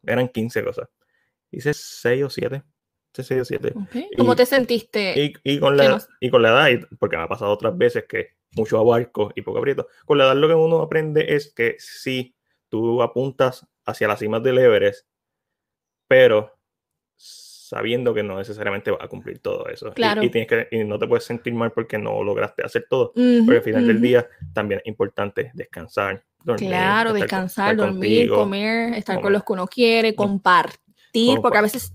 [0.06, 0.88] Eran 15 cosas.
[1.50, 2.62] Hice 6 o 7.
[3.12, 3.72] Hice 6 o 7.
[3.76, 4.04] Ok.
[4.16, 5.14] ¿Cómo Y- te sentiste?
[5.22, 8.30] Y, y con la, y con la edad, porque me ha pasado otras veces que
[8.56, 12.34] mucho abarco y poco aprieto, con la edad lo que uno aprende es que si
[12.68, 15.06] tú apuntas hacia las cimas del Everest,
[16.12, 16.52] pero
[17.16, 19.88] sabiendo que no necesariamente vas a cumplir todo eso.
[19.88, 20.22] Y- Claro.
[20.22, 23.12] Y, tienes que, y no te puedes sentir mal porque no lograste hacer todo.
[23.16, 24.04] Ujú, Porque al final del ujú.
[24.04, 26.68] día también es importante descansar, dormir.
[26.68, 28.36] Claro, con- descansar, estar dormir, contigo.
[28.36, 29.32] comer, estar con comer.
[29.32, 31.94] los que uno quiere, compartir, porque a veces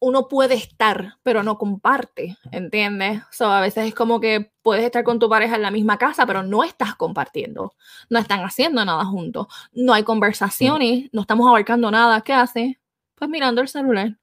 [0.00, 3.22] uno puede estar, pero no comparte, ¿entiendes?
[3.30, 6.26] So, a veces es como que puedes estar con tu pareja en la misma casa,
[6.26, 7.72] pero no estás compartiendo,
[8.10, 12.20] no están haciendo nada juntos, no hay conversaciones, no estamos abarcando nada.
[12.20, 12.78] ¿Qué hace?
[13.14, 14.18] Pues mirando el celular.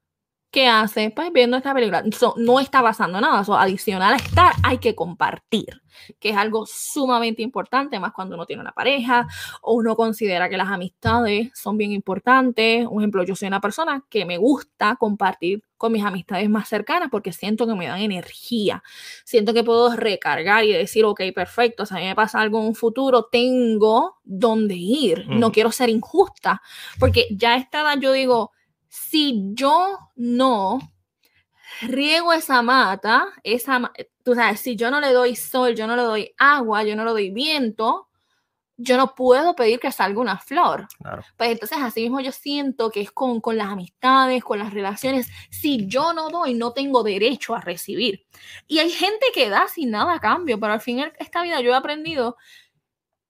[0.51, 1.11] ¿Qué hace?
[1.11, 2.03] Pues viendo esta película.
[2.11, 3.41] So, no está pasando nada.
[3.45, 5.81] So, adicional a estar, hay que compartir,
[6.19, 9.27] que es algo sumamente importante, más cuando uno tiene una pareja
[9.61, 12.85] o uno considera que las amistades son bien importantes.
[12.85, 17.07] Un ejemplo, yo soy una persona que me gusta compartir con mis amistades más cercanas
[17.09, 18.83] porque siento que me dan energía.
[19.23, 22.65] Siento que puedo recargar y decir, ok, perfecto, si a mí me pasa algo en
[22.65, 25.29] un futuro, tengo dónde ir.
[25.29, 26.61] No quiero ser injusta,
[26.99, 28.51] porque ya a esta edad yo digo,
[28.91, 30.79] si yo no
[31.81, 33.89] riego esa mata, esa,
[34.21, 37.05] tú sabes, si yo no le doy sol, yo no le doy agua, yo no
[37.05, 38.09] le doy viento,
[38.75, 40.89] yo no puedo pedir que salga una flor.
[41.01, 41.23] Claro.
[41.37, 45.29] Pues entonces así mismo yo siento que es con, con las amistades, con las relaciones.
[45.49, 48.25] Si yo no doy, no tengo derecho a recibir.
[48.67, 51.71] Y hay gente que da sin nada a cambio, pero al final esta vida yo
[51.71, 52.35] he aprendido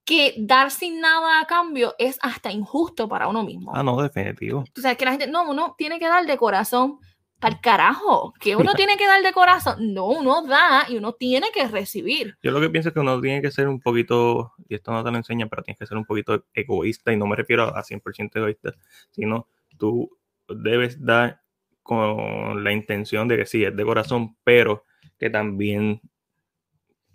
[0.04, 3.72] que dar sin nada a cambio es hasta injusto para uno mismo.
[3.74, 4.64] Ah, no, definitivo.
[4.74, 7.00] Tú sabes que la gente, no, uno tiene que dar de corazón.
[7.40, 9.96] Para el carajo, que uno tiene que dar de corazón.
[9.96, 12.38] No, uno da y uno tiene que recibir.
[12.44, 15.04] Yo lo que pienso es que uno tiene que ser un poquito, y esto no
[15.04, 17.82] te lo enseña, pero tienes que ser un poquito egoísta, y no me refiero a
[17.82, 18.76] 100% egoísta,
[19.10, 19.48] sino
[19.80, 20.16] tú
[20.48, 21.42] debes dar
[21.82, 24.86] con la intención de que sí, es de corazón, pero
[25.18, 26.00] que también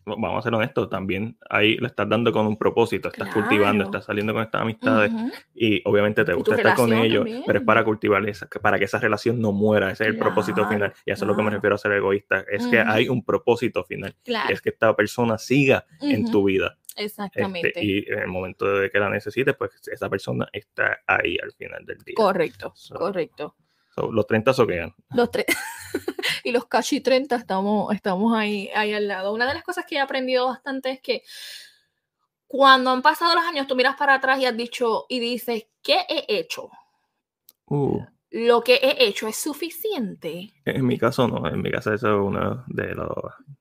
[0.06, 4.04] vamos a ser honestos, también ahí lo estás dando con un propósito, estás cultivando, estás
[4.04, 5.30] saliendo con estas amistades Ujú.
[5.54, 7.42] y obviamente te gusta estar con ellos, también.
[7.46, 10.66] pero es para cultivar esa, para que esa relación no muera, ese es el propósito
[10.68, 10.92] final.
[11.04, 13.82] Y eso es lo que me refiero a ser egoísta, es que hay un propósito
[13.84, 14.14] final,
[14.48, 16.30] es que esta persona siga en Ujú.
[16.30, 16.78] tu vida.
[16.90, 17.72] Este, Exactamente.
[17.82, 21.84] y en el momento de que la necesites, pues esa persona está ahí al final
[21.84, 22.14] del día.
[22.16, 23.54] Correcto, So, correcto.
[23.96, 24.94] So, los 30 soquean.
[25.14, 25.46] Los tres.
[26.44, 29.32] y los casi 30 estamos, estamos ahí, ahí al lado.
[29.32, 31.22] Una de las cosas que he aprendido bastante es que
[32.46, 36.00] cuando han pasado los años, tú miras para atrás y has dicho y dices, ¿qué
[36.08, 36.70] he hecho?
[37.66, 40.52] Uh, Lo que he hecho es suficiente.
[40.64, 43.08] en mi caso no, en mi caso eso es uno de los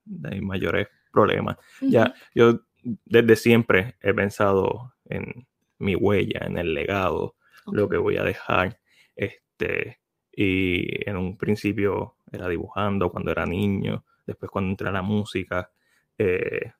[0.04, 1.58] de mis mayores problemas.
[1.82, 5.48] Ya, yo desde siempre he pensado en
[5.80, 8.80] mi huella, en el legado, lo que voy a dejar.
[9.16, 10.00] Este,
[10.36, 15.72] y en un principio era dibujando cuando era niño, después cuando entré a la música,
[16.18, 16.72] eh,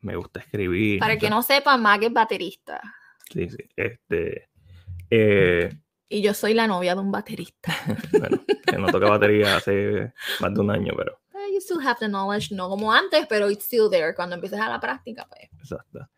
[0.00, 1.00] me gusta escribir.
[1.00, 2.80] Para que no sepa, Mag es baterista.
[3.30, 4.48] Sí, sí, este,
[5.10, 5.70] eh,
[6.08, 7.74] Y yo soy la novia de un baterista.
[8.18, 11.22] bueno, que no toca batería hace más de un año, pero
[11.52, 14.14] You still have the knowledge, no como antes, pero it's still there.
[14.14, 15.50] Cuando empieces a la práctica, pues.
[15.58, 16.08] Exacto.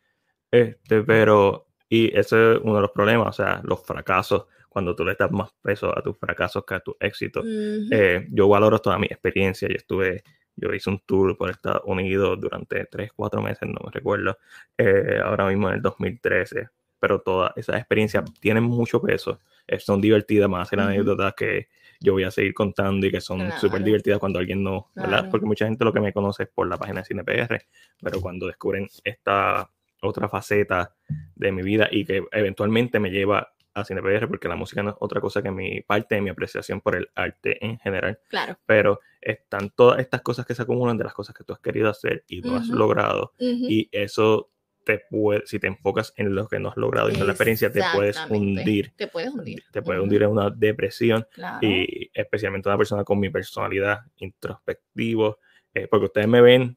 [0.50, 5.04] Este, pero, y ese es uno de los problemas, o sea, los fracasos, cuando tú
[5.04, 7.44] le das más peso a tus fracasos que a tus éxitos.
[7.44, 7.88] Ujú.
[7.92, 10.24] Eh, yo valoro toda mi experiencia, yo estuve,
[10.56, 14.36] yo hice un tour por Estados Unidos durante 3, 4 meses, no me recuerdo,
[14.76, 20.00] eh, ahora mismo en el 2013, pero todas esas experiencias tienen mucho peso, eh, son
[20.00, 20.88] divertidas, más hacer Ujú.
[20.88, 21.68] anécdotas que
[22.00, 23.84] yo voy a seguir contando y que son súper Claro.
[23.84, 25.18] divertidas cuando alguien no, ¿verdad?
[25.18, 25.28] Claro.
[25.30, 27.60] Porque mucha gente lo que me conoce es por la página de CinePR,
[28.02, 29.70] pero cuando descubren esta
[30.02, 30.92] otra faceta
[31.36, 34.96] de mi vida y que eventualmente me lleva a CinePR, porque la música no es
[35.00, 38.56] otra cosa que mi parte de mi apreciación por el arte en general, Claro.
[38.66, 41.90] pero están todas estas cosas que se acumulan de las cosas que tú has querido
[41.90, 42.78] hacer y no has Ujú.
[42.78, 43.66] logrado, Ujú.
[43.68, 44.50] y eso
[44.84, 47.72] te puede, si te enfocas en lo que no has logrado y no la experiencia,
[47.72, 49.64] te puedes hundir, Te puedes hundir.
[49.72, 51.58] te puedes hundir en una depresión Claro.
[51.66, 55.38] y especialmente una persona con mi personalidad introspectivo,
[55.72, 56.76] eh, porque ustedes me ven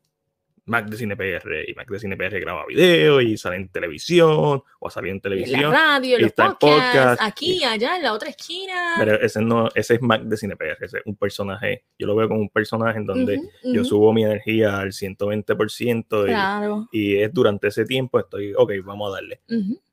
[0.68, 4.92] Mac de CinePR y Mac de CinePR graba video y sale en televisión o ha
[4.92, 8.04] salido en en televisión, la radio, en y los podcasts, podcast, aquí, y- allá, en
[8.04, 8.96] la otra esquina.
[9.00, 12.28] pero ese no, ese es Mac de CinePR, ese es un personaje, yo lo veo
[12.28, 16.88] como un personaje en donde yo subo mi energía al 120% y, Claro.
[16.92, 19.42] y es durante ese tiempo estoy, ok, vamos a darle,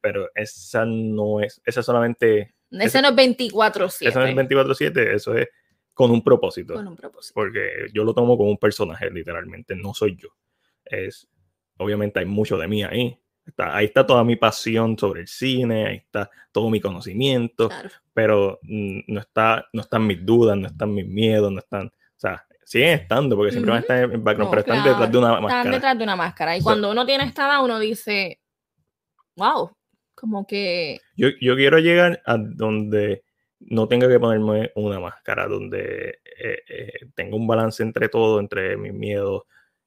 [0.01, 4.09] pero esa no es, esa solamente, Ese no es 24-7.
[4.09, 5.49] eso no es 24/7, eso es
[5.95, 6.75] con un propósito.
[6.75, 7.35] Con un propósito.
[7.35, 10.29] porque yo lo tomo como un personaje, literalmente, no soy yo.
[10.85, 11.29] Es,
[11.79, 13.19] obviamente hay mucho de mí ahí.
[13.47, 17.91] Está, ahí está toda mi pasión sobre el cine, ahí está todo mi conocimiento, Claro.
[18.15, 22.47] pero no, está, no están mis dudas, no están mis miedos, no están, o sea,
[22.65, 25.19] siguen estando, porque siempre van a estar en background, No, pero están claro, detrás de
[25.19, 25.71] una Están máscara.
[25.71, 26.57] detrás de una máscara.
[26.57, 28.41] Y So- cuando uno tiene esta edad, uno dice,
[29.37, 29.71] wow,
[30.15, 33.25] como que Yo, yo quiero llegar a donde
[33.61, 38.77] no tenga que ponerme una máscara, donde eh, eh, tenga un balance entre todo, entre
[38.79, 39.43] mis miedos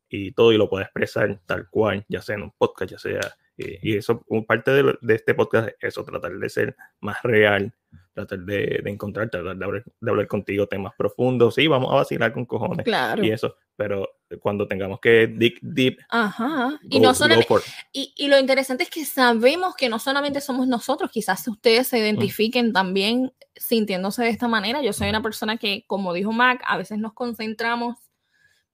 [0.10, 3.22] y todo, y lo pueda expresar tal cual, ya sea en un podcast, ya sea.
[3.58, 7.18] Y, y eso, parte de, lo- de este podcast es eso, tratar de ser más
[7.24, 7.74] real,
[8.14, 11.56] tratar de, de encontrar, tratar de hablar, de hablar contigo temas profundos.
[11.56, 13.24] Sí, vamos a vacilar con cojones claro.
[13.24, 14.08] y eso, pero
[14.42, 16.80] cuando tengamos que dig deep, Ajá.
[16.84, 17.48] Y go- no go solamente,
[17.92, 21.98] y, y lo interesante es que sabemos que no solamente somos nosotros, quizás ustedes se
[21.98, 24.84] identifiquen también sintiéndose de esta manera.
[24.84, 27.98] Yo soy una persona que, como dijo Mac, a veces nos concentramos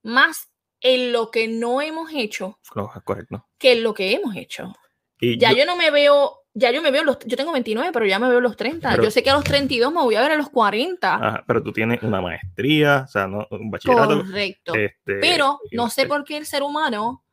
[0.02, 0.50] más
[0.84, 3.48] en lo que no hemos hecho No, correcto.
[3.58, 4.74] que en lo que hemos hecho.
[5.19, 7.91] Y Ya yo- yo, no me veo, ya yo me veo los, yo tengo 29,
[7.93, 8.89] pero ya me veo los 30.
[8.91, 11.15] Pero- yo sé que a los 32 me voy a ver a los 40.
[11.15, 14.22] Ajá, pero tú tienes una maestría, o sea, no, un bachillerato.
[14.24, 14.76] Correcto.
[14.76, 17.24] este, Pero no sé este, por qué el ser humano,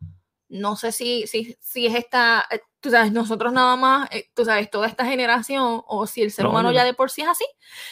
[0.48, 4.44] no sé si, si, si es esta, eh, tú sabes, nosotros nada más, eh, tú
[4.44, 6.86] sabes, toda esta generación, o si el ser No, humano yo ya no.
[6.86, 7.44] de por sí es así,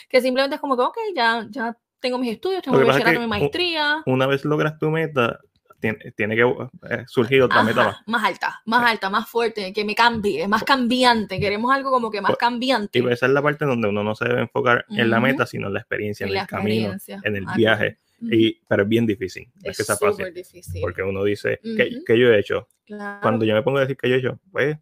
[0.09, 2.99] que simplemente es como que, ok, ya, ya tengo mis estudios, tengo mi que pasa
[3.01, 4.03] es bachillerato, que mi maestría.
[4.07, 5.41] Una vez logras tu meta,
[5.81, 6.43] tiene, tiene que
[6.91, 8.09] eh, surgir otra meta Ajá, más.
[8.23, 11.39] más alta, más alta, más fuerte, que me cambie, más cambiante.
[11.39, 12.99] Queremos algo como que más Pues, cambiante.
[12.99, 15.69] Y esa es la parte donde uno no se debe enfocar en la meta, sino
[15.69, 17.57] en la experiencia, en Y la el camino, en el Ajá.
[17.57, 17.99] viaje.
[18.21, 20.35] Y, pero es bien difícil, es, que súper fácil.
[20.35, 20.81] difícil.
[20.81, 22.05] Porque uno dice, ¿qué, Ujú.
[22.05, 22.69] qué yo he hecho?
[22.85, 23.21] Claro.
[23.23, 24.77] Cuando yo me pongo a decir que yo he hecho, pues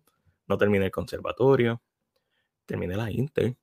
[0.46, 1.82] no terminé el conservatorio,
[2.64, 3.54] terminé la Inter,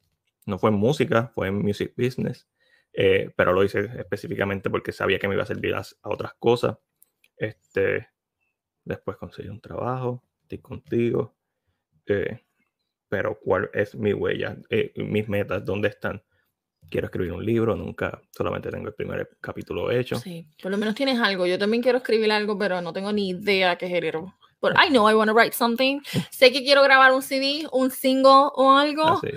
[0.45, 2.47] no fue en música, fue en music business,
[2.93, 6.33] eh, pero lo hice específicamente porque sabía que me iba a servir a, a otras
[6.37, 6.77] cosas.
[7.37, 8.07] Este,
[8.83, 11.35] después conseguí un trabajo, estoy contigo,
[12.05, 12.41] eh,
[13.09, 14.57] pero ¿cuál es mi huella?
[14.69, 16.23] Eh, mis metas, ¿dónde están?
[16.89, 20.17] quiero escribir un libro, nunca, solamente tengo el primer capítulo hecho.
[20.19, 21.47] Sí, por lo menos tienes algo.
[21.47, 24.35] Yo también quiero escribir algo, pero no tengo ni idea qué género.
[24.61, 26.01] But I know I want to write something.
[26.31, 29.03] Sé que quiero grabar un CD, un single o algo.
[29.03, 29.29] Así.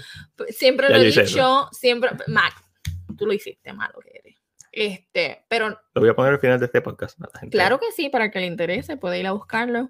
[0.50, 2.10] Siempre Ya lo he dicho, siempre.
[2.28, 2.54] Mac,
[3.16, 4.35] tú lo hiciste malo que eres.
[4.78, 7.18] Este, pero Lo voy a poner al final de este podcast.
[7.18, 7.56] para la gente.
[7.56, 9.88] claro que sí, para que le interese, puede ir a buscarlo.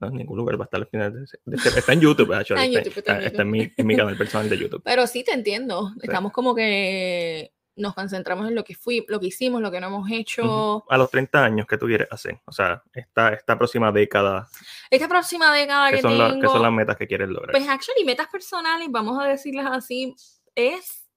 [0.00, 2.00] No, en ningún lugar va a estar al final de, ese- de este- Está en
[2.00, 4.48] YouTube, actually, Está en está, YouTube, está en está en mi, en mi canal personal
[4.48, 4.82] de YouTube.
[4.84, 5.92] Pero sí te entiendo.
[6.02, 9.86] Estamos como que nos concentramos en lo que fui, lo que hicimos, lo que no
[9.86, 10.42] hemos hecho.
[10.78, 10.84] Ujú.
[10.90, 12.40] A los 30 años, ¿qué tú quieres hacer?
[12.46, 14.48] O sea, esta, esta próxima década,
[14.90, 17.52] Esta próxima década ¿qué que son, la- tengo, qué son las metas que quieres lograr?
[17.52, 20.16] pues actually metas personales, vamos a decirles así,
[20.56, 21.08] es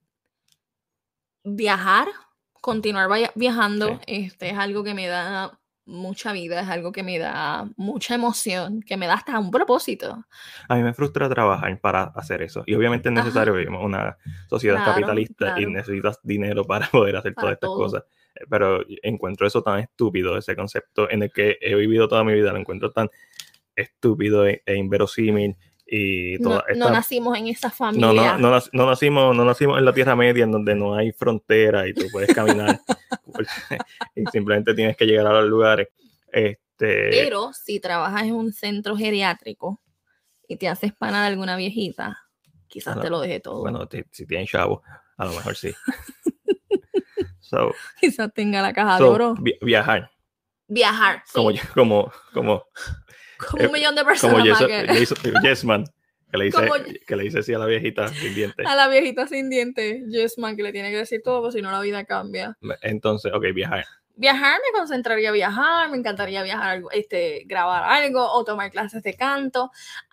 [1.44, 2.08] viajar,
[2.62, 4.00] continuar viajando.
[4.06, 8.80] Este es algo que me da mucha vida, es algo que me da mucha emoción,
[8.82, 10.24] que me da hasta un propósito.
[10.68, 12.62] A mí me frustra trabajar para hacer eso.
[12.66, 13.24] Y obviamente es Ajá.
[13.24, 14.16] necesario, en una
[14.48, 17.76] sociedad Claro, capitalista y necesitas dinero para poder hacer Para todas estas todo.
[17.76, 18.04] cosas.
[18.36, 22.32] Eh, Pero encuentro eso tan estúpido, ese concepto en el que he vivido toda mi
[22.32, 23.10] vida, lo encuentro tan
[23.74, 25.56] estúpido e, e inverosímil.
[25.94, 28.38] Y No, toda no esta- nacimos en esa no, familia.
[28.38, 31.12] no, no, nac- no nacimos, no nacimos en la Tierra Media en donde no hay
[31.12, 32.80] frontera y tú puedes caminar
[34.16, 35.88] y simplemente tienes que llegar a los lugares.
[36.32, 39.82] Este, Pero si trabajas en un centro geriátrico
[40.48, 42.18] y te haces pana de alguna viejita,
[42.68, 43.60] quizás Bueno, te lo deje todo.
[43.60, 44.82] bueno, si tienen chavo,
[45.18, 45.74] a lo mejor sí.
[47.40, 49.34] so, quizás tenga la caja de so, oro.
[49.38, 50.10] vi- viajar,
[50.68, 51.22] Viajar.
[51.26, 51.32] sí.
[51.34, 52.64] como, como, como,
[53.50, 55.84] Como eh, un millón de como personas más Jason- que- Jason- Yesman,
[56.30, 56.74] que le dice, Como-
[57.06, 58.66] que le dice así a la viejita sin dientes.
[58.66, 61.62] a la viejita sin dientes, Yes Man, que le tiene que decir todo, porque si
[61.62, 62.56] no la vida cambia.
[62.82, 63.84] Entonces, ok, viajar.
[64.14, 69.14] Viajar, me concentraría a viajar, me encantaría viajar, este, grabar algo o tomar clases de
[69.14, 69.70] canto,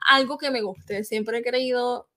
[0.07, 1.03] algo que me guste.
[1.03, 2.07] Siempre he creído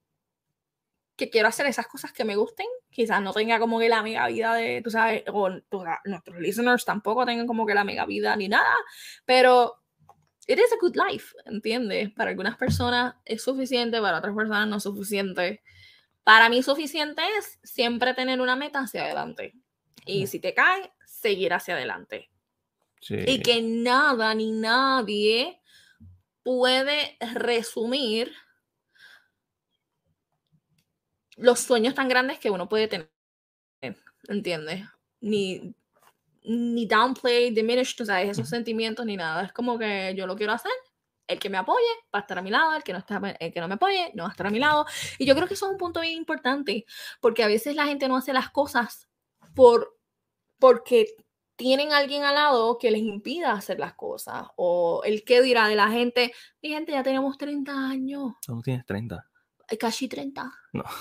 [1.16, 2.66] que quiero hacer esas cosas que me gusten.
[2.90, 5.50] Quizás no tenga como que la mega vida de, tú sabes, o
[6.04, 8.74] nuestros listeners tampoco tengan como que la mega vida ni nada,
[9.24, 9.81] pero
[10.46, 12.10] it is a good life, ¿entiendes?
[12.12, 15.62] Para algunas personas es suficiente, para otras personas no es suficiente.
[16.24, 19.54] Para mí suficiente es siempre tener una meta hacia adelante.
[20.04, 22.30] Y si te cae, seguir hacia adelante.
[23.00, 23.16] Sí.
[23.26, 25.60] Y que nada ni nadie
[26.42, 28.32] puede resumir
[31.36, 33.10] los sueños tan grandes que uno puede tener.
[34.28, 34.84] ¿Entiendes?
[35.20, 35.74] Ni,
[36.44, 39.44] ni downplay, diminish, tú sabes, esos sentimientos ni nada.
[39.44, 40.72] Es como que yo lo quiero hacer.
[41.26, 43.52] El que me apoye va a estar a mi lado, el que, no está, el
[43.52, 44.86] que no me apoye no va a estar a mi lado.
[45.18, 46.84] Y yo creo que eso es un punto bien importante,
[47.20, 49.08] porque a veces la gente no hace las cosas
[49.54, 49.96] por,
[50.58, 51.14] porque
[51.56, 54.48] tienen a alguien al lado que les impida hacer las cosas.
[54.56, 58.62] O el que dirá de la gente, mi gente, ya tenemos 30 años, Tú no
[58.62, 59.24] tienes 30.
[59.78, 60.52] Casi 30.
[60.72, 60.84] No.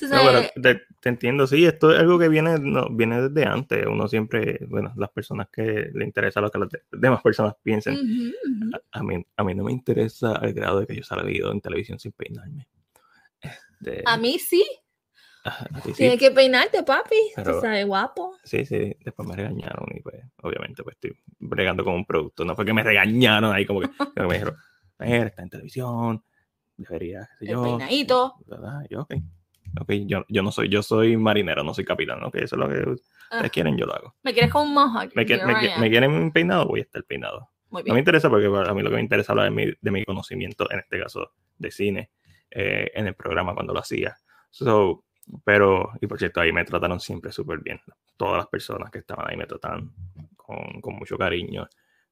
[0.00, 3.84] No, pero te, te entiendo, sí, esto es algo que viene, no, viene desde antes.
[3.84, 7.94] Uno siempre, bueno, las personas que le interesa lo que las de- demás personas piensen.
[7.94, 8.32] ujú,
[8.64, 8.76] ujú.
[8.92, 11.60] A, a mí, a mí no me interesa al grado de que yo salga en
[11.60, 12.68] televisión sin peinarme.
[13.40, 14.64] Este, A mí sí,
[15.84, 17.16] sí, tienes que peinarte, papi.
[17.34, 18.36] Pero- Tú sabes, guapo.
[18.44, 22.44] sí, sí, después me regañaron y pues, obviamente, pues estoy bregando con un producto.
[22.44, 23.88] No fue que me regañaron ahí como que,
[24.28, 24.56] me dijeron,
[25.00, 26.22] "Mira, está en televisión,
[26.78, 27.62] debería, El yo.
[27.62, 28.34] peinadito.
[28.46, 28.86] ¿verdad?
[28.90, 29.14] Yo, ok.
[29.80, 32.68] Ok, yo, yo no soy, yo soy marinero, no soy capitán, ok, eso es lo
[32.68, 33.48] que ustedes Ah.
[33.50, 34.14] quieren, yo lo hago.
[34.22, 35.14] Me quieres con un mohawk.
[35.14, 35.44] Me, Here
[35.78, 37.50] me quieren peinado, voy a estar peinado.
[37.68, 39.90] Muy No me interesa porque a mí lo que me interesa hablar de mi, de
[39.90, 42.10] mi conocimiento, en este caso de cine,
[42.50, 44.16] eh, en el programa cuando lo hacía.
[44.48, 45.04] So,
[45.44, 47.78] pero, y por cierto, ahí me trataron siempre súper bien.
[48.16, 49.92] Todas las personas que estaban ahí me trataban
[50.34, 51.68] con, con mucho cariño,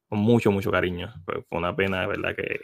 [0.06, 1.10] con mucho, mucho cariño.
[1.24, 2.60] Fue, fue una pena, de verdad, que,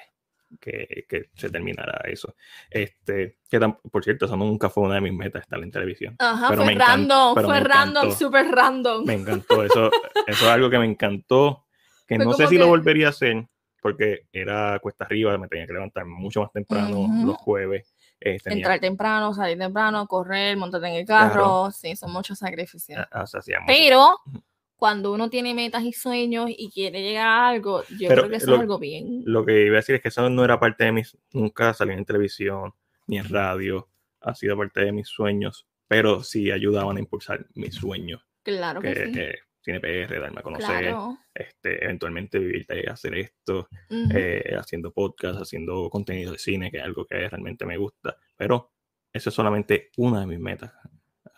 [0.61, 2.35] que, que se terminara eso.
[2.71, 3.59] Este, que
[3.91, 6.17] por cierto, eso nunca fue una de mis metas, estar en televisión.
[6.19, 9.05] Ajá, pero fue random, fue random, súper random.
[9.05, 9.91] Me encantó eso.
[10.27, 11.65] Eso es algo que me encantó.
[12.07, 13.47] Que Fue no sé si lo que- volvería a hacer
[13.81, 17.27] porque era cuesta arriba, me tenía que levantar mucho más temprano Ujú.
[17.27, 17.93] los jueves.
[18.21, 21.71] eh, tenía, Entrar temprano, salir temprano, correr, montarte en el carro.
[21.73, 23.05] Sí, son muchos sacrificios.
[23.11, 24.43] ah, o sea, mucho- Pero Ujú.
[24.83, 28.37] Cuando uno tiene metas y sueños y quiere llegar a algo, yo Pero creo que
[28.39, 29.23] eso lo- es algo bien.
[29.25, 31.17] Lo que iba a decir es que eso no era parte de mis.
[31.33, 32.75] Nunca salí en televisión
[33.07, 33.89] ni en radio.
[34.23, 38.27] Ha sido parte de mis sueños, pero sí ayudaban a impulsar mis sueños.
[38.43, 39.13] Claro que, Que, sí.
[39.13, 41.17] que Cine PR, darme a conocer, Claro.
[41.33, 43.69] este, eventualmente vivir hacer esto.
[43.89, 44.09] Ujú.
[44.17, 48.17] eh, haciendo podcast, haciendo contenido de cine, que es algo que realmente me gusta.
[48.37, 48.73] Pero
[49.13, 50.73] eso es solamente una de mis metas.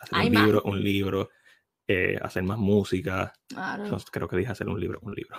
[0.00, 1.28] Hacer un libro, un libro,
[1.86, 3.32] eh, hacer más música.
[3.48, 3.84] Claro.
[3.86, 5.36] Yo creo que dije hacer un libro, un libro.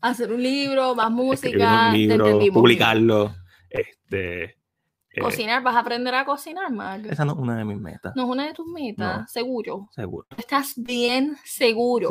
[0.00, 3.34] Hacer un libro, más música, un libro, publicarlo.
[3.68, 7.06] Este, eh, Cocinar, vas a aprender a cocinar, Mag.
[7.06, 9.26] esa no es una de mis metas, No es una de tus metas, No.
[9.28, 9.88] seguro.
[9.92, 10.26] seguro.
[10.36, 12.10] Estás bien seguro.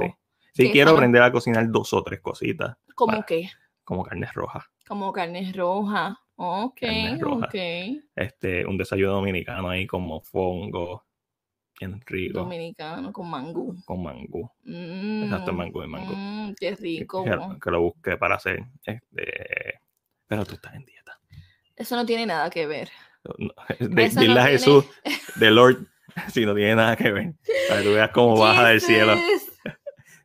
[0.54, 0.70] Sí.
[0.72, 3.50] Quiero aprender a cocinar dos o tres cositas, Como Para- que,
[3.84, 4.66] como carnes rojas.
[4.88, 6.20] como carne roja.
[6.36, 7.46] Ok, Carne roja.
[7.48, 7.56] ok.
[8.16, 11.06] Este, un desayuno dominicano ahí como fongo,
[11.88, 13.76] bien rico, Dominicano con mangú.
[13.86, 14.50] con mangú.
[14.64, 16.14] Mm, Exacto, mangú y mangú.
[16.16, 17.24] mm, qué rico.
[17.24, 18.64] Que, que lo busque para hacer.
[18.86, 19.80] Este,
[20.28, 21.20] pero tú estás en dieta.
[21.76, 22.90] Eso no tiene nada que ver.
[23.38, 24.86] No, de- dile no a tiene- Jesús,
[25.36, 25.88] de Lord,
[26.32, 27.34] si no tiene nada que ver.
[27.68, 29.16] Para que tú veas cómo baja del cielo.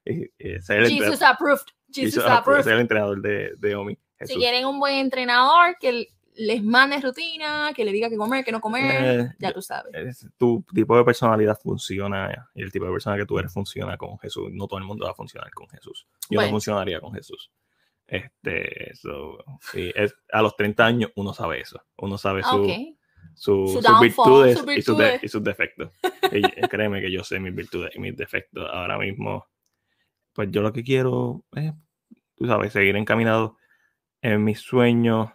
[0.09, 1.65] Y- y ser el, Jesus approved.
[1.93, 3.99] Jesus Jesus approved, ser el entrenador de, de Omi.
[4.21, 8.53] Si quieren un buen entrenador que les mande rutina, que le diga qué comer, qué
[8.53, 9.93] no comer, Eh, ya tú sabes.
[9.95, 13.97] es- tu tipo de personalidad funciona y el tipo de persona que tú eres funciona
[13.97, 14.51] con Jesús.
[14.53, 16.07] No todo el mundo va a funcionar con Jesús.
[16.31, 16.49] Yo Bueno.
[16.49, 17.51] no funcionaría con Jesús.
[18.07, 19.39] Este, so,
[19.73, 21.83] sí, es, a los 30 años uno sabe eso.
[21.99, 22.71] Uno sabe Ah, su, ok.
[23.35, 25.25] su- Su sus virtudes, sus Y, sus de- virtudes.
[25.25, 25.91] y sus defectos.
[26.33, 28.69] Y créeme que yo sé mis virtudes y mis defectos.
[28.73, 29.47] Ahora mismo,
[30.33, 31.73] pues yo lo que quiero es,
[32.37, 33.57] tú sabes, seguir encaminado
[34.23, 35.31] en mis sueños,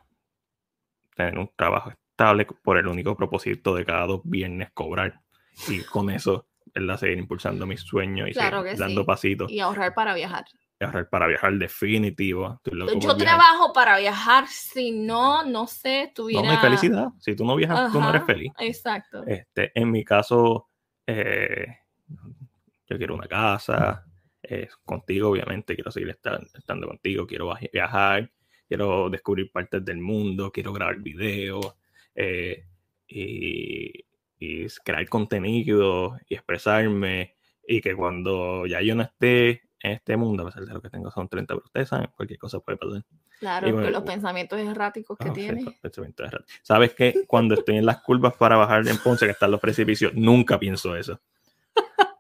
[1.15, 5.21] tener un trabajo estable por el único propósito de cada dos viernes cobrar.
[5.67, 6.97] Y con eso, ¿verdad?
[6.97, 9.08] Seguir impulsando mis sueños y Claro seguir que dando sí.
[9.08, 9.52] pasitos.
[9.52, 10.45] Y ahorrar para viajar.
[10.80, 12.60] Y ahorrar para viajar definitivo.
[13.00, 17.08] Yo trabajo para viajar, si no, no sé, No, hay felicidad.
[17.19, 18.52] Si tú no viajas, tú no eres feliz.
[18.60, 19.24] Exacto.
[19.28, 20.69] Este, en mi caso,
[21.06, 21.67] eh,
[22.88, 24.06] yo quiero una casa,
[24.41, 28.32] eh, contigo, obviamente, quiero seguir estar- estando contigo, quiero via- viajar,
[28.71, 31.75] quiero descubrir partes del mundo, quiero grabar videos
[32.15, 32.63] eh,
[33.05, 34.05] y,
[34.39, 37.36] y crear contenido y expresarme
[37.67, 40.89] y que cuando ya yo no esté en este mundo, a pesar de lo que
[40.89, 43.03] tengo son 30, pero ustedes saben, cualquier cosa puede pasar.
[43.41, 45.63] Claro, bueno, los pensamientos erráticos que Ah, tiene.
[45.63, 46.45] cierto, pensamiento de rato.
[46.62, 50.13] Sabes que cuando estoy en las curvas para bajar en Ponce, que están los precipicios,
[50.15, 51.19] nunca pienso eso.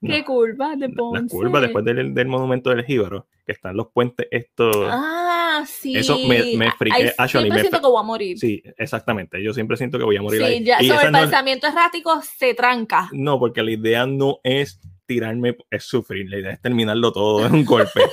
[0.00, 1.34] ¿Qué No, curva de Las Ponce?
[1.36, 4.74] curvas después del, del monumento del Jíbaro, que están los puentes estos.
[4.90, 5.96] Ah, sí.
[5.96, 8.38] Eso me- me friqué, Ay, actually, siempre me siento que voy a morir.
[8.38, 9.42] Sí, exactamente.
[9.42, 10.64] Yo siempre siento que voy a morir Sí, ahí.
[10.64, 13.08] ya, Y sobre el no- pensamiento errático se tranca.
[13.12, 16.28] no, porque la idea no es tirarme, es sufrir.
[16.30, 18.00] La idea es terminarlo todo en un golpe.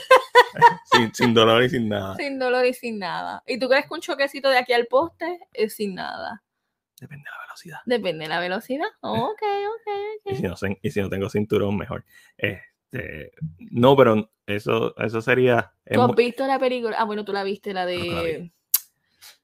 [0.92, 2.16] sin, sin dolor y sin nada.
[2.18, 3.42] Sin dolor y sin nada.
[3.48, 6.44] ¿Y tú crees que un choquecito de aquí al poste es sin nada?
[7.02, 7.78] Depende de la velocidad.
[7.86, 8.88] Depende de la velocidad.
[9.02, 12.06] Ok, ok, Y si no, y si no tengo cinturón, mejor.
[12.38, 13.32] Este,
[13.72, 15.74] no, pero eso, eso sería.
[15.84, 16.96] es ¿Tú has muy- visto la película?
[16.98, 18.52] Ah, bueno, tú la viste, la de...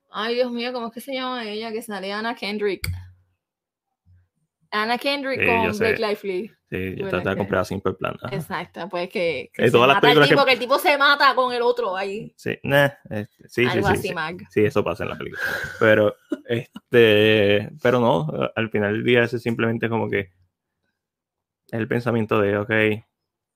[0.09, 1.71] Ay, Dios mío, ¿cómo es que se llama ella?
[1.71, 2.87] Que sale Anna Kendrick.
[4.83, 5.77] Anna Kendrick Sí, con.
[5.77, 6.51] Blake Lively.
[6.69, 8.15] Sí, yo traté de comprar Simple Plan.
[8.21, 8.35] ajá.
[8.35, 10.51] Exacto, pues que, que Eh, se todas las mata el películas que- tipo, que...
[10.53, 12.33] el tipo se mata con el otro ahí.
[12.35, 14.13] Sí, nah, este, sí, sí, Algo sí, así, sí.
[14.13, 14.37] Mag.
[14.49, 15.41] Sí, eso pasa en la película.
[15.79, 16.15] Pero,
[16.47, 20.31] este, pero no, al final del día es simplemente como que
[21.71, 22.69] el pensamiento de, ok,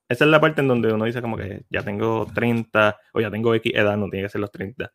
[0.08, 3.30] esa es la parte en donde uno dice como que ya tengo 30 o ya
[3.30, 4.92] tengo X edad, no tiene que ser los 30.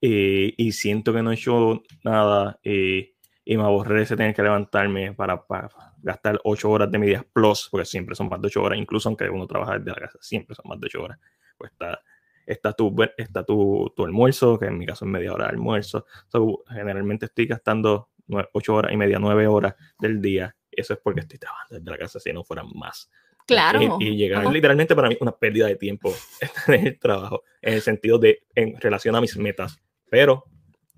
[0.00, 3.12] Y, y siento que no he hecho nada y,
[3.50, 5.68] y me aborrece tener que levantarme para, para
[6.00, 9.08] gastar 8 horas de mi día plus, porque siempre son más de 8 horas, incluso
[9.08, 11.18] aunque uno trabaja desde la casa, siempre son más de 8 horas.
[11.58, 12.00] Pues está,
[12.46, 16.06] está, tu, está tu, tu almuerzo, que en mi caso es media hora de almuerzo.
[16.28, 18.10] So, generalmente estoy gastando
[18.52, 20.54] 8 horas y media, 9 horas del día.
[20.70, 23.10] Eso es porque estoy trabajando desde la casa, si no fueran más.
[23.48, 23.98] Claro.
[23.98, 24.52] Y, y llegar Ajá.
[24.52, 26.14] literalmente para mí una pérdida de tiempo
[26.68, 29.82] en el trabajo, en el sentido de en relación a mis metas.
[30.08, 30.44] Pero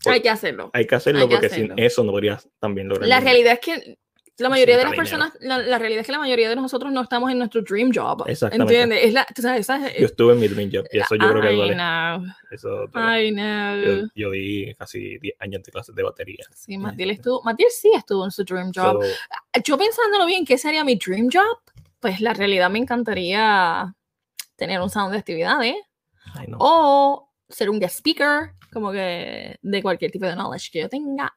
[0.06, 0.70] Hay que hacerlo.
[0.72, 1.74] hay que hacerlo Hay que porque hacerlo.
[1.76, 3.08] sin eso no podrías también lograr.
[3.08, 3.98] La realidad es que
[4.38, 7.02] la mayoría de las personas, la, la realidad es que la mayoría de nosotros no
[7.02, 8.24] estamos en nuestro dream job.
[8.26, 8.74] Exactamente.
[8.74, 9.04] ¿Entiendes?
[9.06, 11.28] Es la, tú sabes, esa es- Yo estuve en mi dream job y eso yo
[11.30, 11.74] creo que I duele.
[11.74, 12.84] know, Eso.
[12.94, 13.76] I know.
[13.84, 16.44] Yo, yo di casi 10 años de clases de batería.
[16.54, 19.02] Sí, Matiel estuvo, Matiel sí estuvo en su dream job.
[19.04, 21.58] So, Yo pensándolo bien, ¿qué sería mi dream job?
[22.00, 23.94] Pues la realidad me encantaría
[24.56, 25.76] tener un salón de actividades
[26.48, 26.56] no.
[26.58, 31.35] o ser un guest speaker, como que de cualquier tipo de knowledge que yo tenga.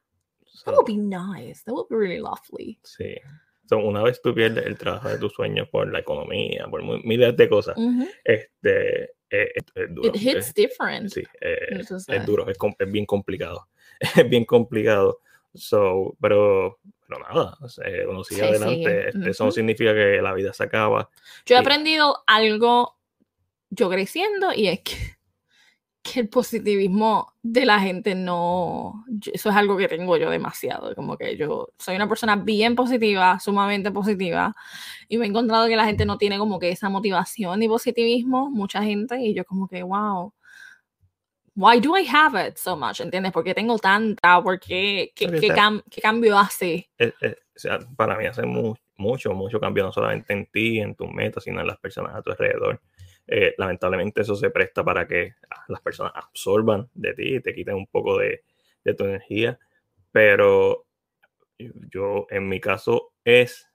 [0.64, 1.62] That would be nice.
[1.64, 2.78] That would be really lovely.
[2.82, 3.14] sí.
[3.68, 7.36] So, una vez tú pierdes el trabajo de tus sueños por la economía, por miles
[7.36, 8.06] de cosas, Ujú.
[8.22, 10.08] este, eh, es, es duro.
[10.08, 11.10] It hits es- different.
[11.10, 13.66] sí, eh, Entonces, es duro, es, es bien complicado.
[14.24, 15.18] Es bien complicado.
[15.52, 17.56] So, pero, pero nada,
[18.08, 18.76] uno sigue Sí, adelante.
[18.76, 19.08] sigue.
[19.08, 21.10] Este, Eso no significa que la vida se acaba.
[21.44, 21.60] Yo he Sí.
[21.64, 22.94] aprendido algo
[23.70, 24.94] yo creciendo y es que,
[26.12, 30.94] que el positivismo de la gente no, yo- eso es algo que tengo yo demasiado,
[30.94, 34.54] como que yo soy una persona bien positiva, sumamente positiva
[35.08, 38.50] y me he encontrado que la gente no tiene como que esa motivación ni positivismo,
[38.50, 40.32] mucha gente y yo como que, wow,
[41.54, 43.00] why do I have it so much?
[43.00, 43.32] ¿Entiendes?
[43.32, 44.42] ¿Por qué tengo tanta?
[44.42, 45.12] ¿Por qué?
[45.14, 46.88] ¿Qué, qué cam- qué cambio hace?
[46.98, 50.78] Eh, eh, o sea, para mí hace mu- mucho, mucho cambio, no solamente en ti,
[50.80, 52.80] en tus metas, sino en las personas a tu alrededor.
[53.28, 55.34] Eh, lamentablemente eso se presta para que
[55.68, 58.44] las personas absorban de ti y te quiten un poco de,
[58.84, 59.58] de tu energía,
[60.12, 60.86] pero
[61.58, 63.68] yo, en mi caso, es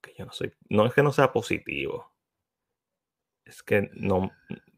[0.00, 2.12] que yo no soy, no es que no sea positivo,
[3.44, 4.30] es que no,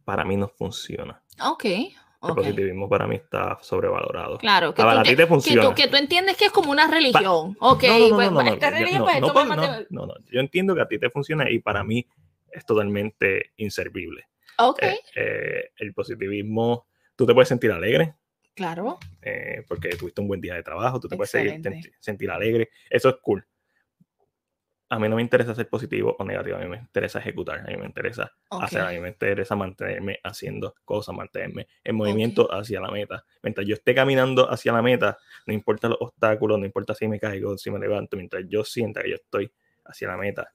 [0.05, 1.23] para mí no funciona.
[1.43, 1.65] Ok.
[1.65, 4.37] El positivismo para mí está sobrevalorado.
[4.39, 5.63] Claro, que, A, tú te- ti te que, funciona.
[5.69, 7.57] tú, que tú entiendes que es como una religión.
[7.61, 9.47] ok, No, no, no, pues, esta religión, pues
[9.91, 10.15] no, no.
[10.31, 12.07] Yo entiendo que a ti te funciona y para mí
[12.53, 14.27] es totalmente inservible.
[14.59, 16.87] Ok, Eh, eh, el positivismo,
[17.17, 18.15] tú te puedes sentir alegre
[18.55, 18.99] claro.
[19.23, 21.93] eh, porque tuviste un buen día de trabajo, tú te puedes seguir- Excelente.
[22.01, 22.69] sentir alegre.
[22.91, 23.47] Eso es cool.
[24.93, 27.63] A mí no me interesa ser positivo o negativo, a mí me interesa ejecutar, a
[27.71, 28.65] mí me interesa Ok.
[28.65, 33.25] hacer, a mí me interesa mantenerme haciendo cosas, mantenerme en movimiento hacia la meta.
[33.41, 37.21] Mientras yo esté caminando hacia la meta, no importa los obstáculos, no importa si me
[37.21, 39.53] caigo, si me levanto, mientras yo sienta que yo estoy
[39.85, 40.53] hacia la meta.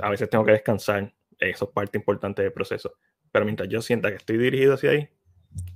[0.00, 2.94] A veces tengo que descansar, eso es parte importante del proceso.
[3.30, 5.08] Pero mientras yo sienta que estoy dirigido hacia ahí,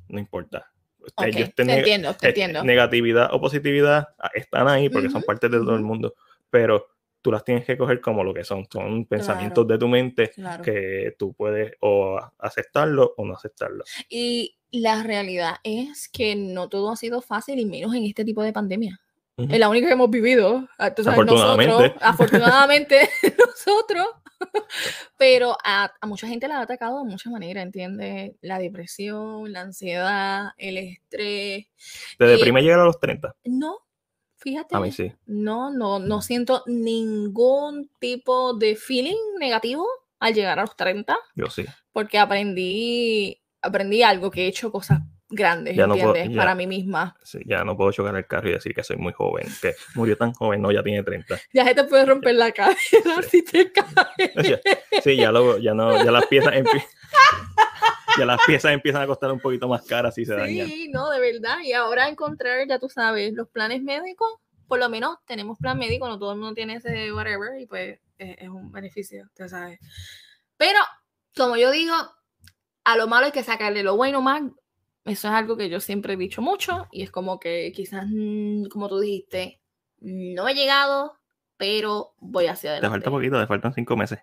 [0.09, 0.71] no importa.
[1.01, 2.65] Usted- Ok, yo esté te entiendo, te eh, entiendo.
[2.65, 6.15] negatividad o positividad ah, están ahí porque son Ujú, parte de todo el mundo,
[6.51, 6.87] pero
[7.23, 10.63] tú las tienes que coger como lo que son, son pensamientos de tu mente Claro.
[10.63, 13.85] que tú puedes o aceptarlo o no aceptarlo.
[14.09, 18.43] Y la realidad es que no todo ha sido fácil y menos en este tipo
[18.43, 19.01] de pandemia.
[19.39, 20.67] Es la única que hemos vivido.
[20.79, 21.73] ah, tú sabes, Afortunadamente.
[21.75, 24.07] Nosotros, afortunadamente nosotros.
[25.19, 28.33] Pero a, a mucha gente la ha atacado de muchas maneras, ¿entiendes?
[28.41, 31.67] La depresión, la ansiedad, el estrés.
[32.19, 33.35] ¿Te deprime llegar a los 30?
[33.45, 33.79] No,
[34.37, 34.75] fíjate.
[34.77, 35.13] A mí sí.
[35.27, 39.87] No, no, no siento ningún tipo de feeling negativo
[40.19, 41.65] al llegar a los 30, Yo sí.
[41.93, 46.37] porque aprendí, aprendí algo que he hecho cosas grandes, Ya no puedo- ya.
[46.37, 47.17] Para mí misma.
[47.23, 50.17] sí, Ya no puedo chocar el carro y decir que soy muy joven, que murió
[50.17, 51.37] tan joven, no, ya tiene 30.
[51.53, 53.87] Ya se te puede romper la cadera si te caes.
[54.37, 54.61] Ya-
[55.03, 56.85] Sí, ya, lo, ya, no, ya las piezas empie-
[58.19, 60.67] ya las piezas empiezan a costar un poquito más caras si se dañan.
[60.69, 61.59] Sí, no, de verdad.
[61.63, 64.29] Y ahora encontrar, ya tú sabes, los planes médicos,
[64.69, 67.99] por lo menos tenemos plan médico, no todo el mundo tiene ese whatever, y pues
[68.19, 69.79] es, es un beneficio, tú sabes.
[70.57, 70.79] Pero,
[71.37, 71.95] como yo digo,
[72.85, 74.43] a lo malo hay que sacarle lo bueno más.
[75.07, 78.67] Eso es algo que yo siempre he dicho mucho, y es como que quizás, mm,
[78.67, 79.61] como tú dijiste,
[80.01, 81.17] no he llegado,
[81.57, 82.95] pero voy hacia Te adelante.
[82.95, 84.19] falta poquito, te faltan cinco meses.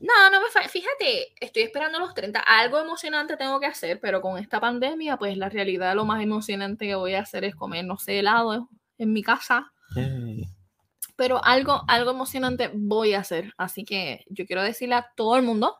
[0.00, 2.40] No, no me fa- Fíjate, estoy esperando los 30.
[2.40, 6.86] Algo emocionante tengo que hacer, pero con esta pandemia, pues la realidad, lo más emocionante
[6.86, 9.72] que voy a hacer es comer, no sé, helado en mi casa.
[9.94, 10.46] Yay.
[11.16, 13.54] Pero algo, algo emocionante voy a hacer.
[13.56, 15.76] Así que yo quiero decirle a todo el mundo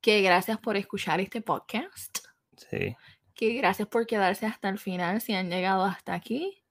[0.00, 2.18] que gracias por escuchar este podcast.
[2.56, 2.96] Sí.
[3.36, 6.62] Que gracias por quedarse hasta el final si han llegado hasta aquí.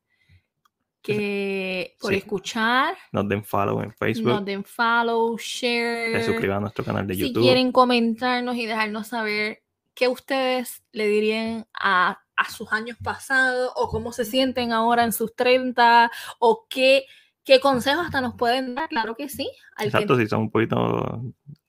[1.02, 2.18] Que por Sí.
[2.18, 6.24] escuchar, Nos den follow en Facebook, nos den follow, se share.
[6.26, 7.44] suscriban a nuestro canal de si YouTube.
[7.44, 9.62] quieren comentarnos y dejarnos saber
[9.94, 15.14] qué ustedes le dirían a, a sus años pasados o cómo se sienten ahora en
[15.14, 17.06] sus 30 o qué,
[17.44, 19.48] qué consejos hasta nos pueden dar, claro que sí.
[19.78, 21.22] al que- Exacto, si son un poquito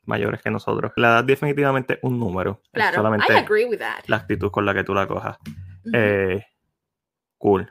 [0.06, 0.92] mayores que nosotros.
[0.96, 2.60] La edad definitivamente es un número.
[2.64, 4.04] Es claro, I solamente agree with that.
[4.06, 5.38] la actitud con la que tú la cojas.
[5.92, 6.44] Eh,
[7.38, 7.70] cool.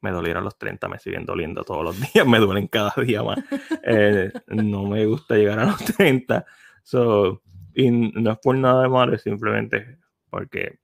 [0.00, 3.38] Me dolieron los 30, me siguen doliendo todos los días, me duelen cada día más.
[3.88, 6.44] Eh, no me gusta llegar a los 30.
[6.82, 7.42] So,
[7.74, 9.98] y no es por nada de malo, es simplemente
[10.30, 10.78] porque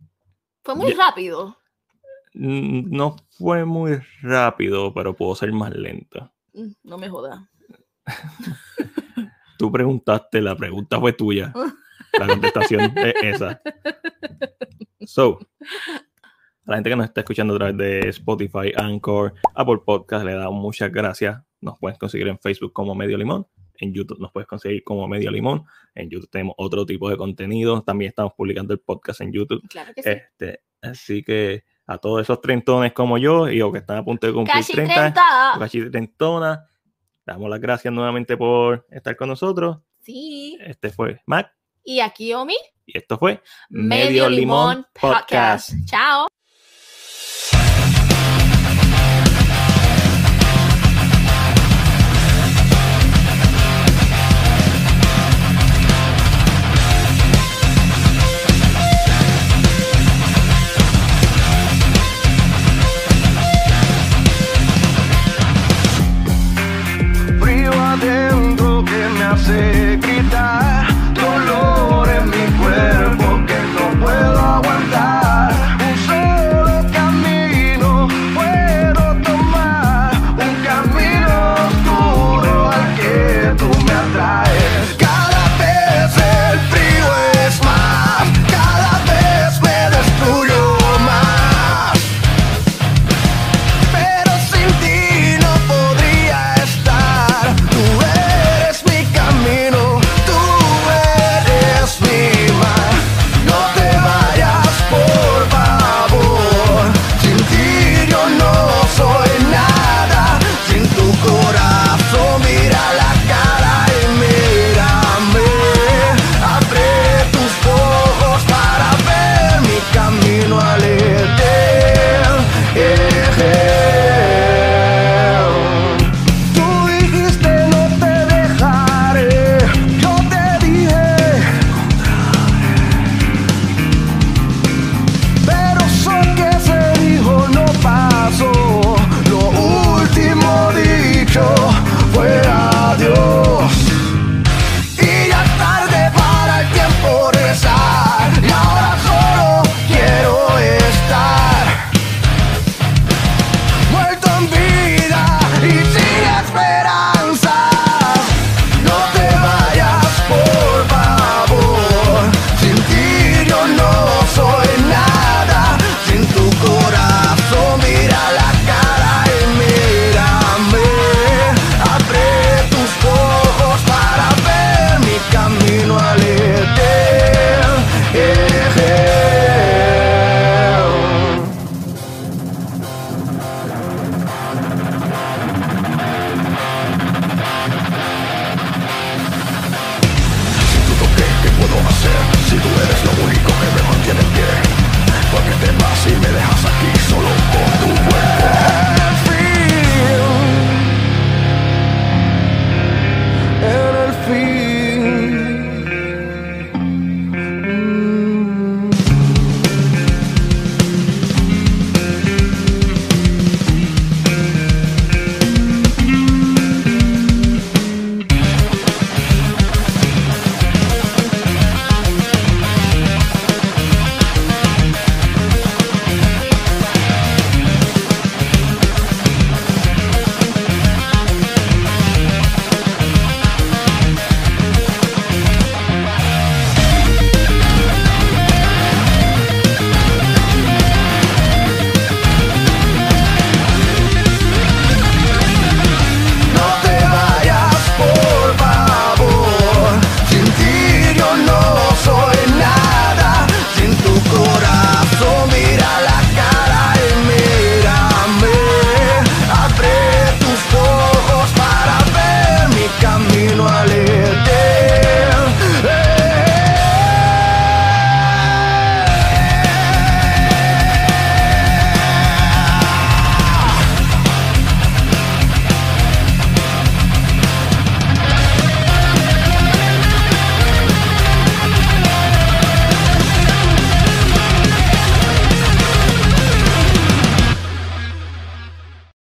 [0.62, 1.56] Fue muy ya- rápido.
[2.34, 6.32] no fue muy rápido, pero puedo ser más lento.
[6.54, 7.40] Mm, No me jodas.
[9.62, 11.52] Tú preguntaste, la pregunta fue tuya.
[12.18, 13.62] La contestación es esa.
[15.06, 15.38] So,
[16.66, 20.34] a la gente que nos está escuchando a través de Spotify, Anchor, Apple Podcast, le
[20.34, 21.40] damos muchas gracias.
[21.60, 23.46] Nos puedes conseguir en Facebook como Medio Limón.
[23.76, 25.62] En YouTube nos puedes conseguir como Medio Limón.
[25.94, 27.84] En YouTube tenemos otro tipo de contenido.
[27.84, 29.62] También estamos publicando el podcast en YouTube.
[29.68, 30.10] Claro que sí.
[30.10, 34.26] Este, así que a todos esos trentones como yo y o que están a punto
[34.26, 35.52] de cumplir Casi 30, 30.
[35.54, 36.58] o casi trentonas,
[37.26, 39.78] damos las gracias nuevamente por estar con nosotros.
[40.00, 40.58] Sí.
[40.60, 41.54] Este fue Mac
[41.84, 42.56] Y aquí, Omi,
[42.86, 45.70] y esto fue Medio Limón Podcast.
[45.86, 46.31] Chao.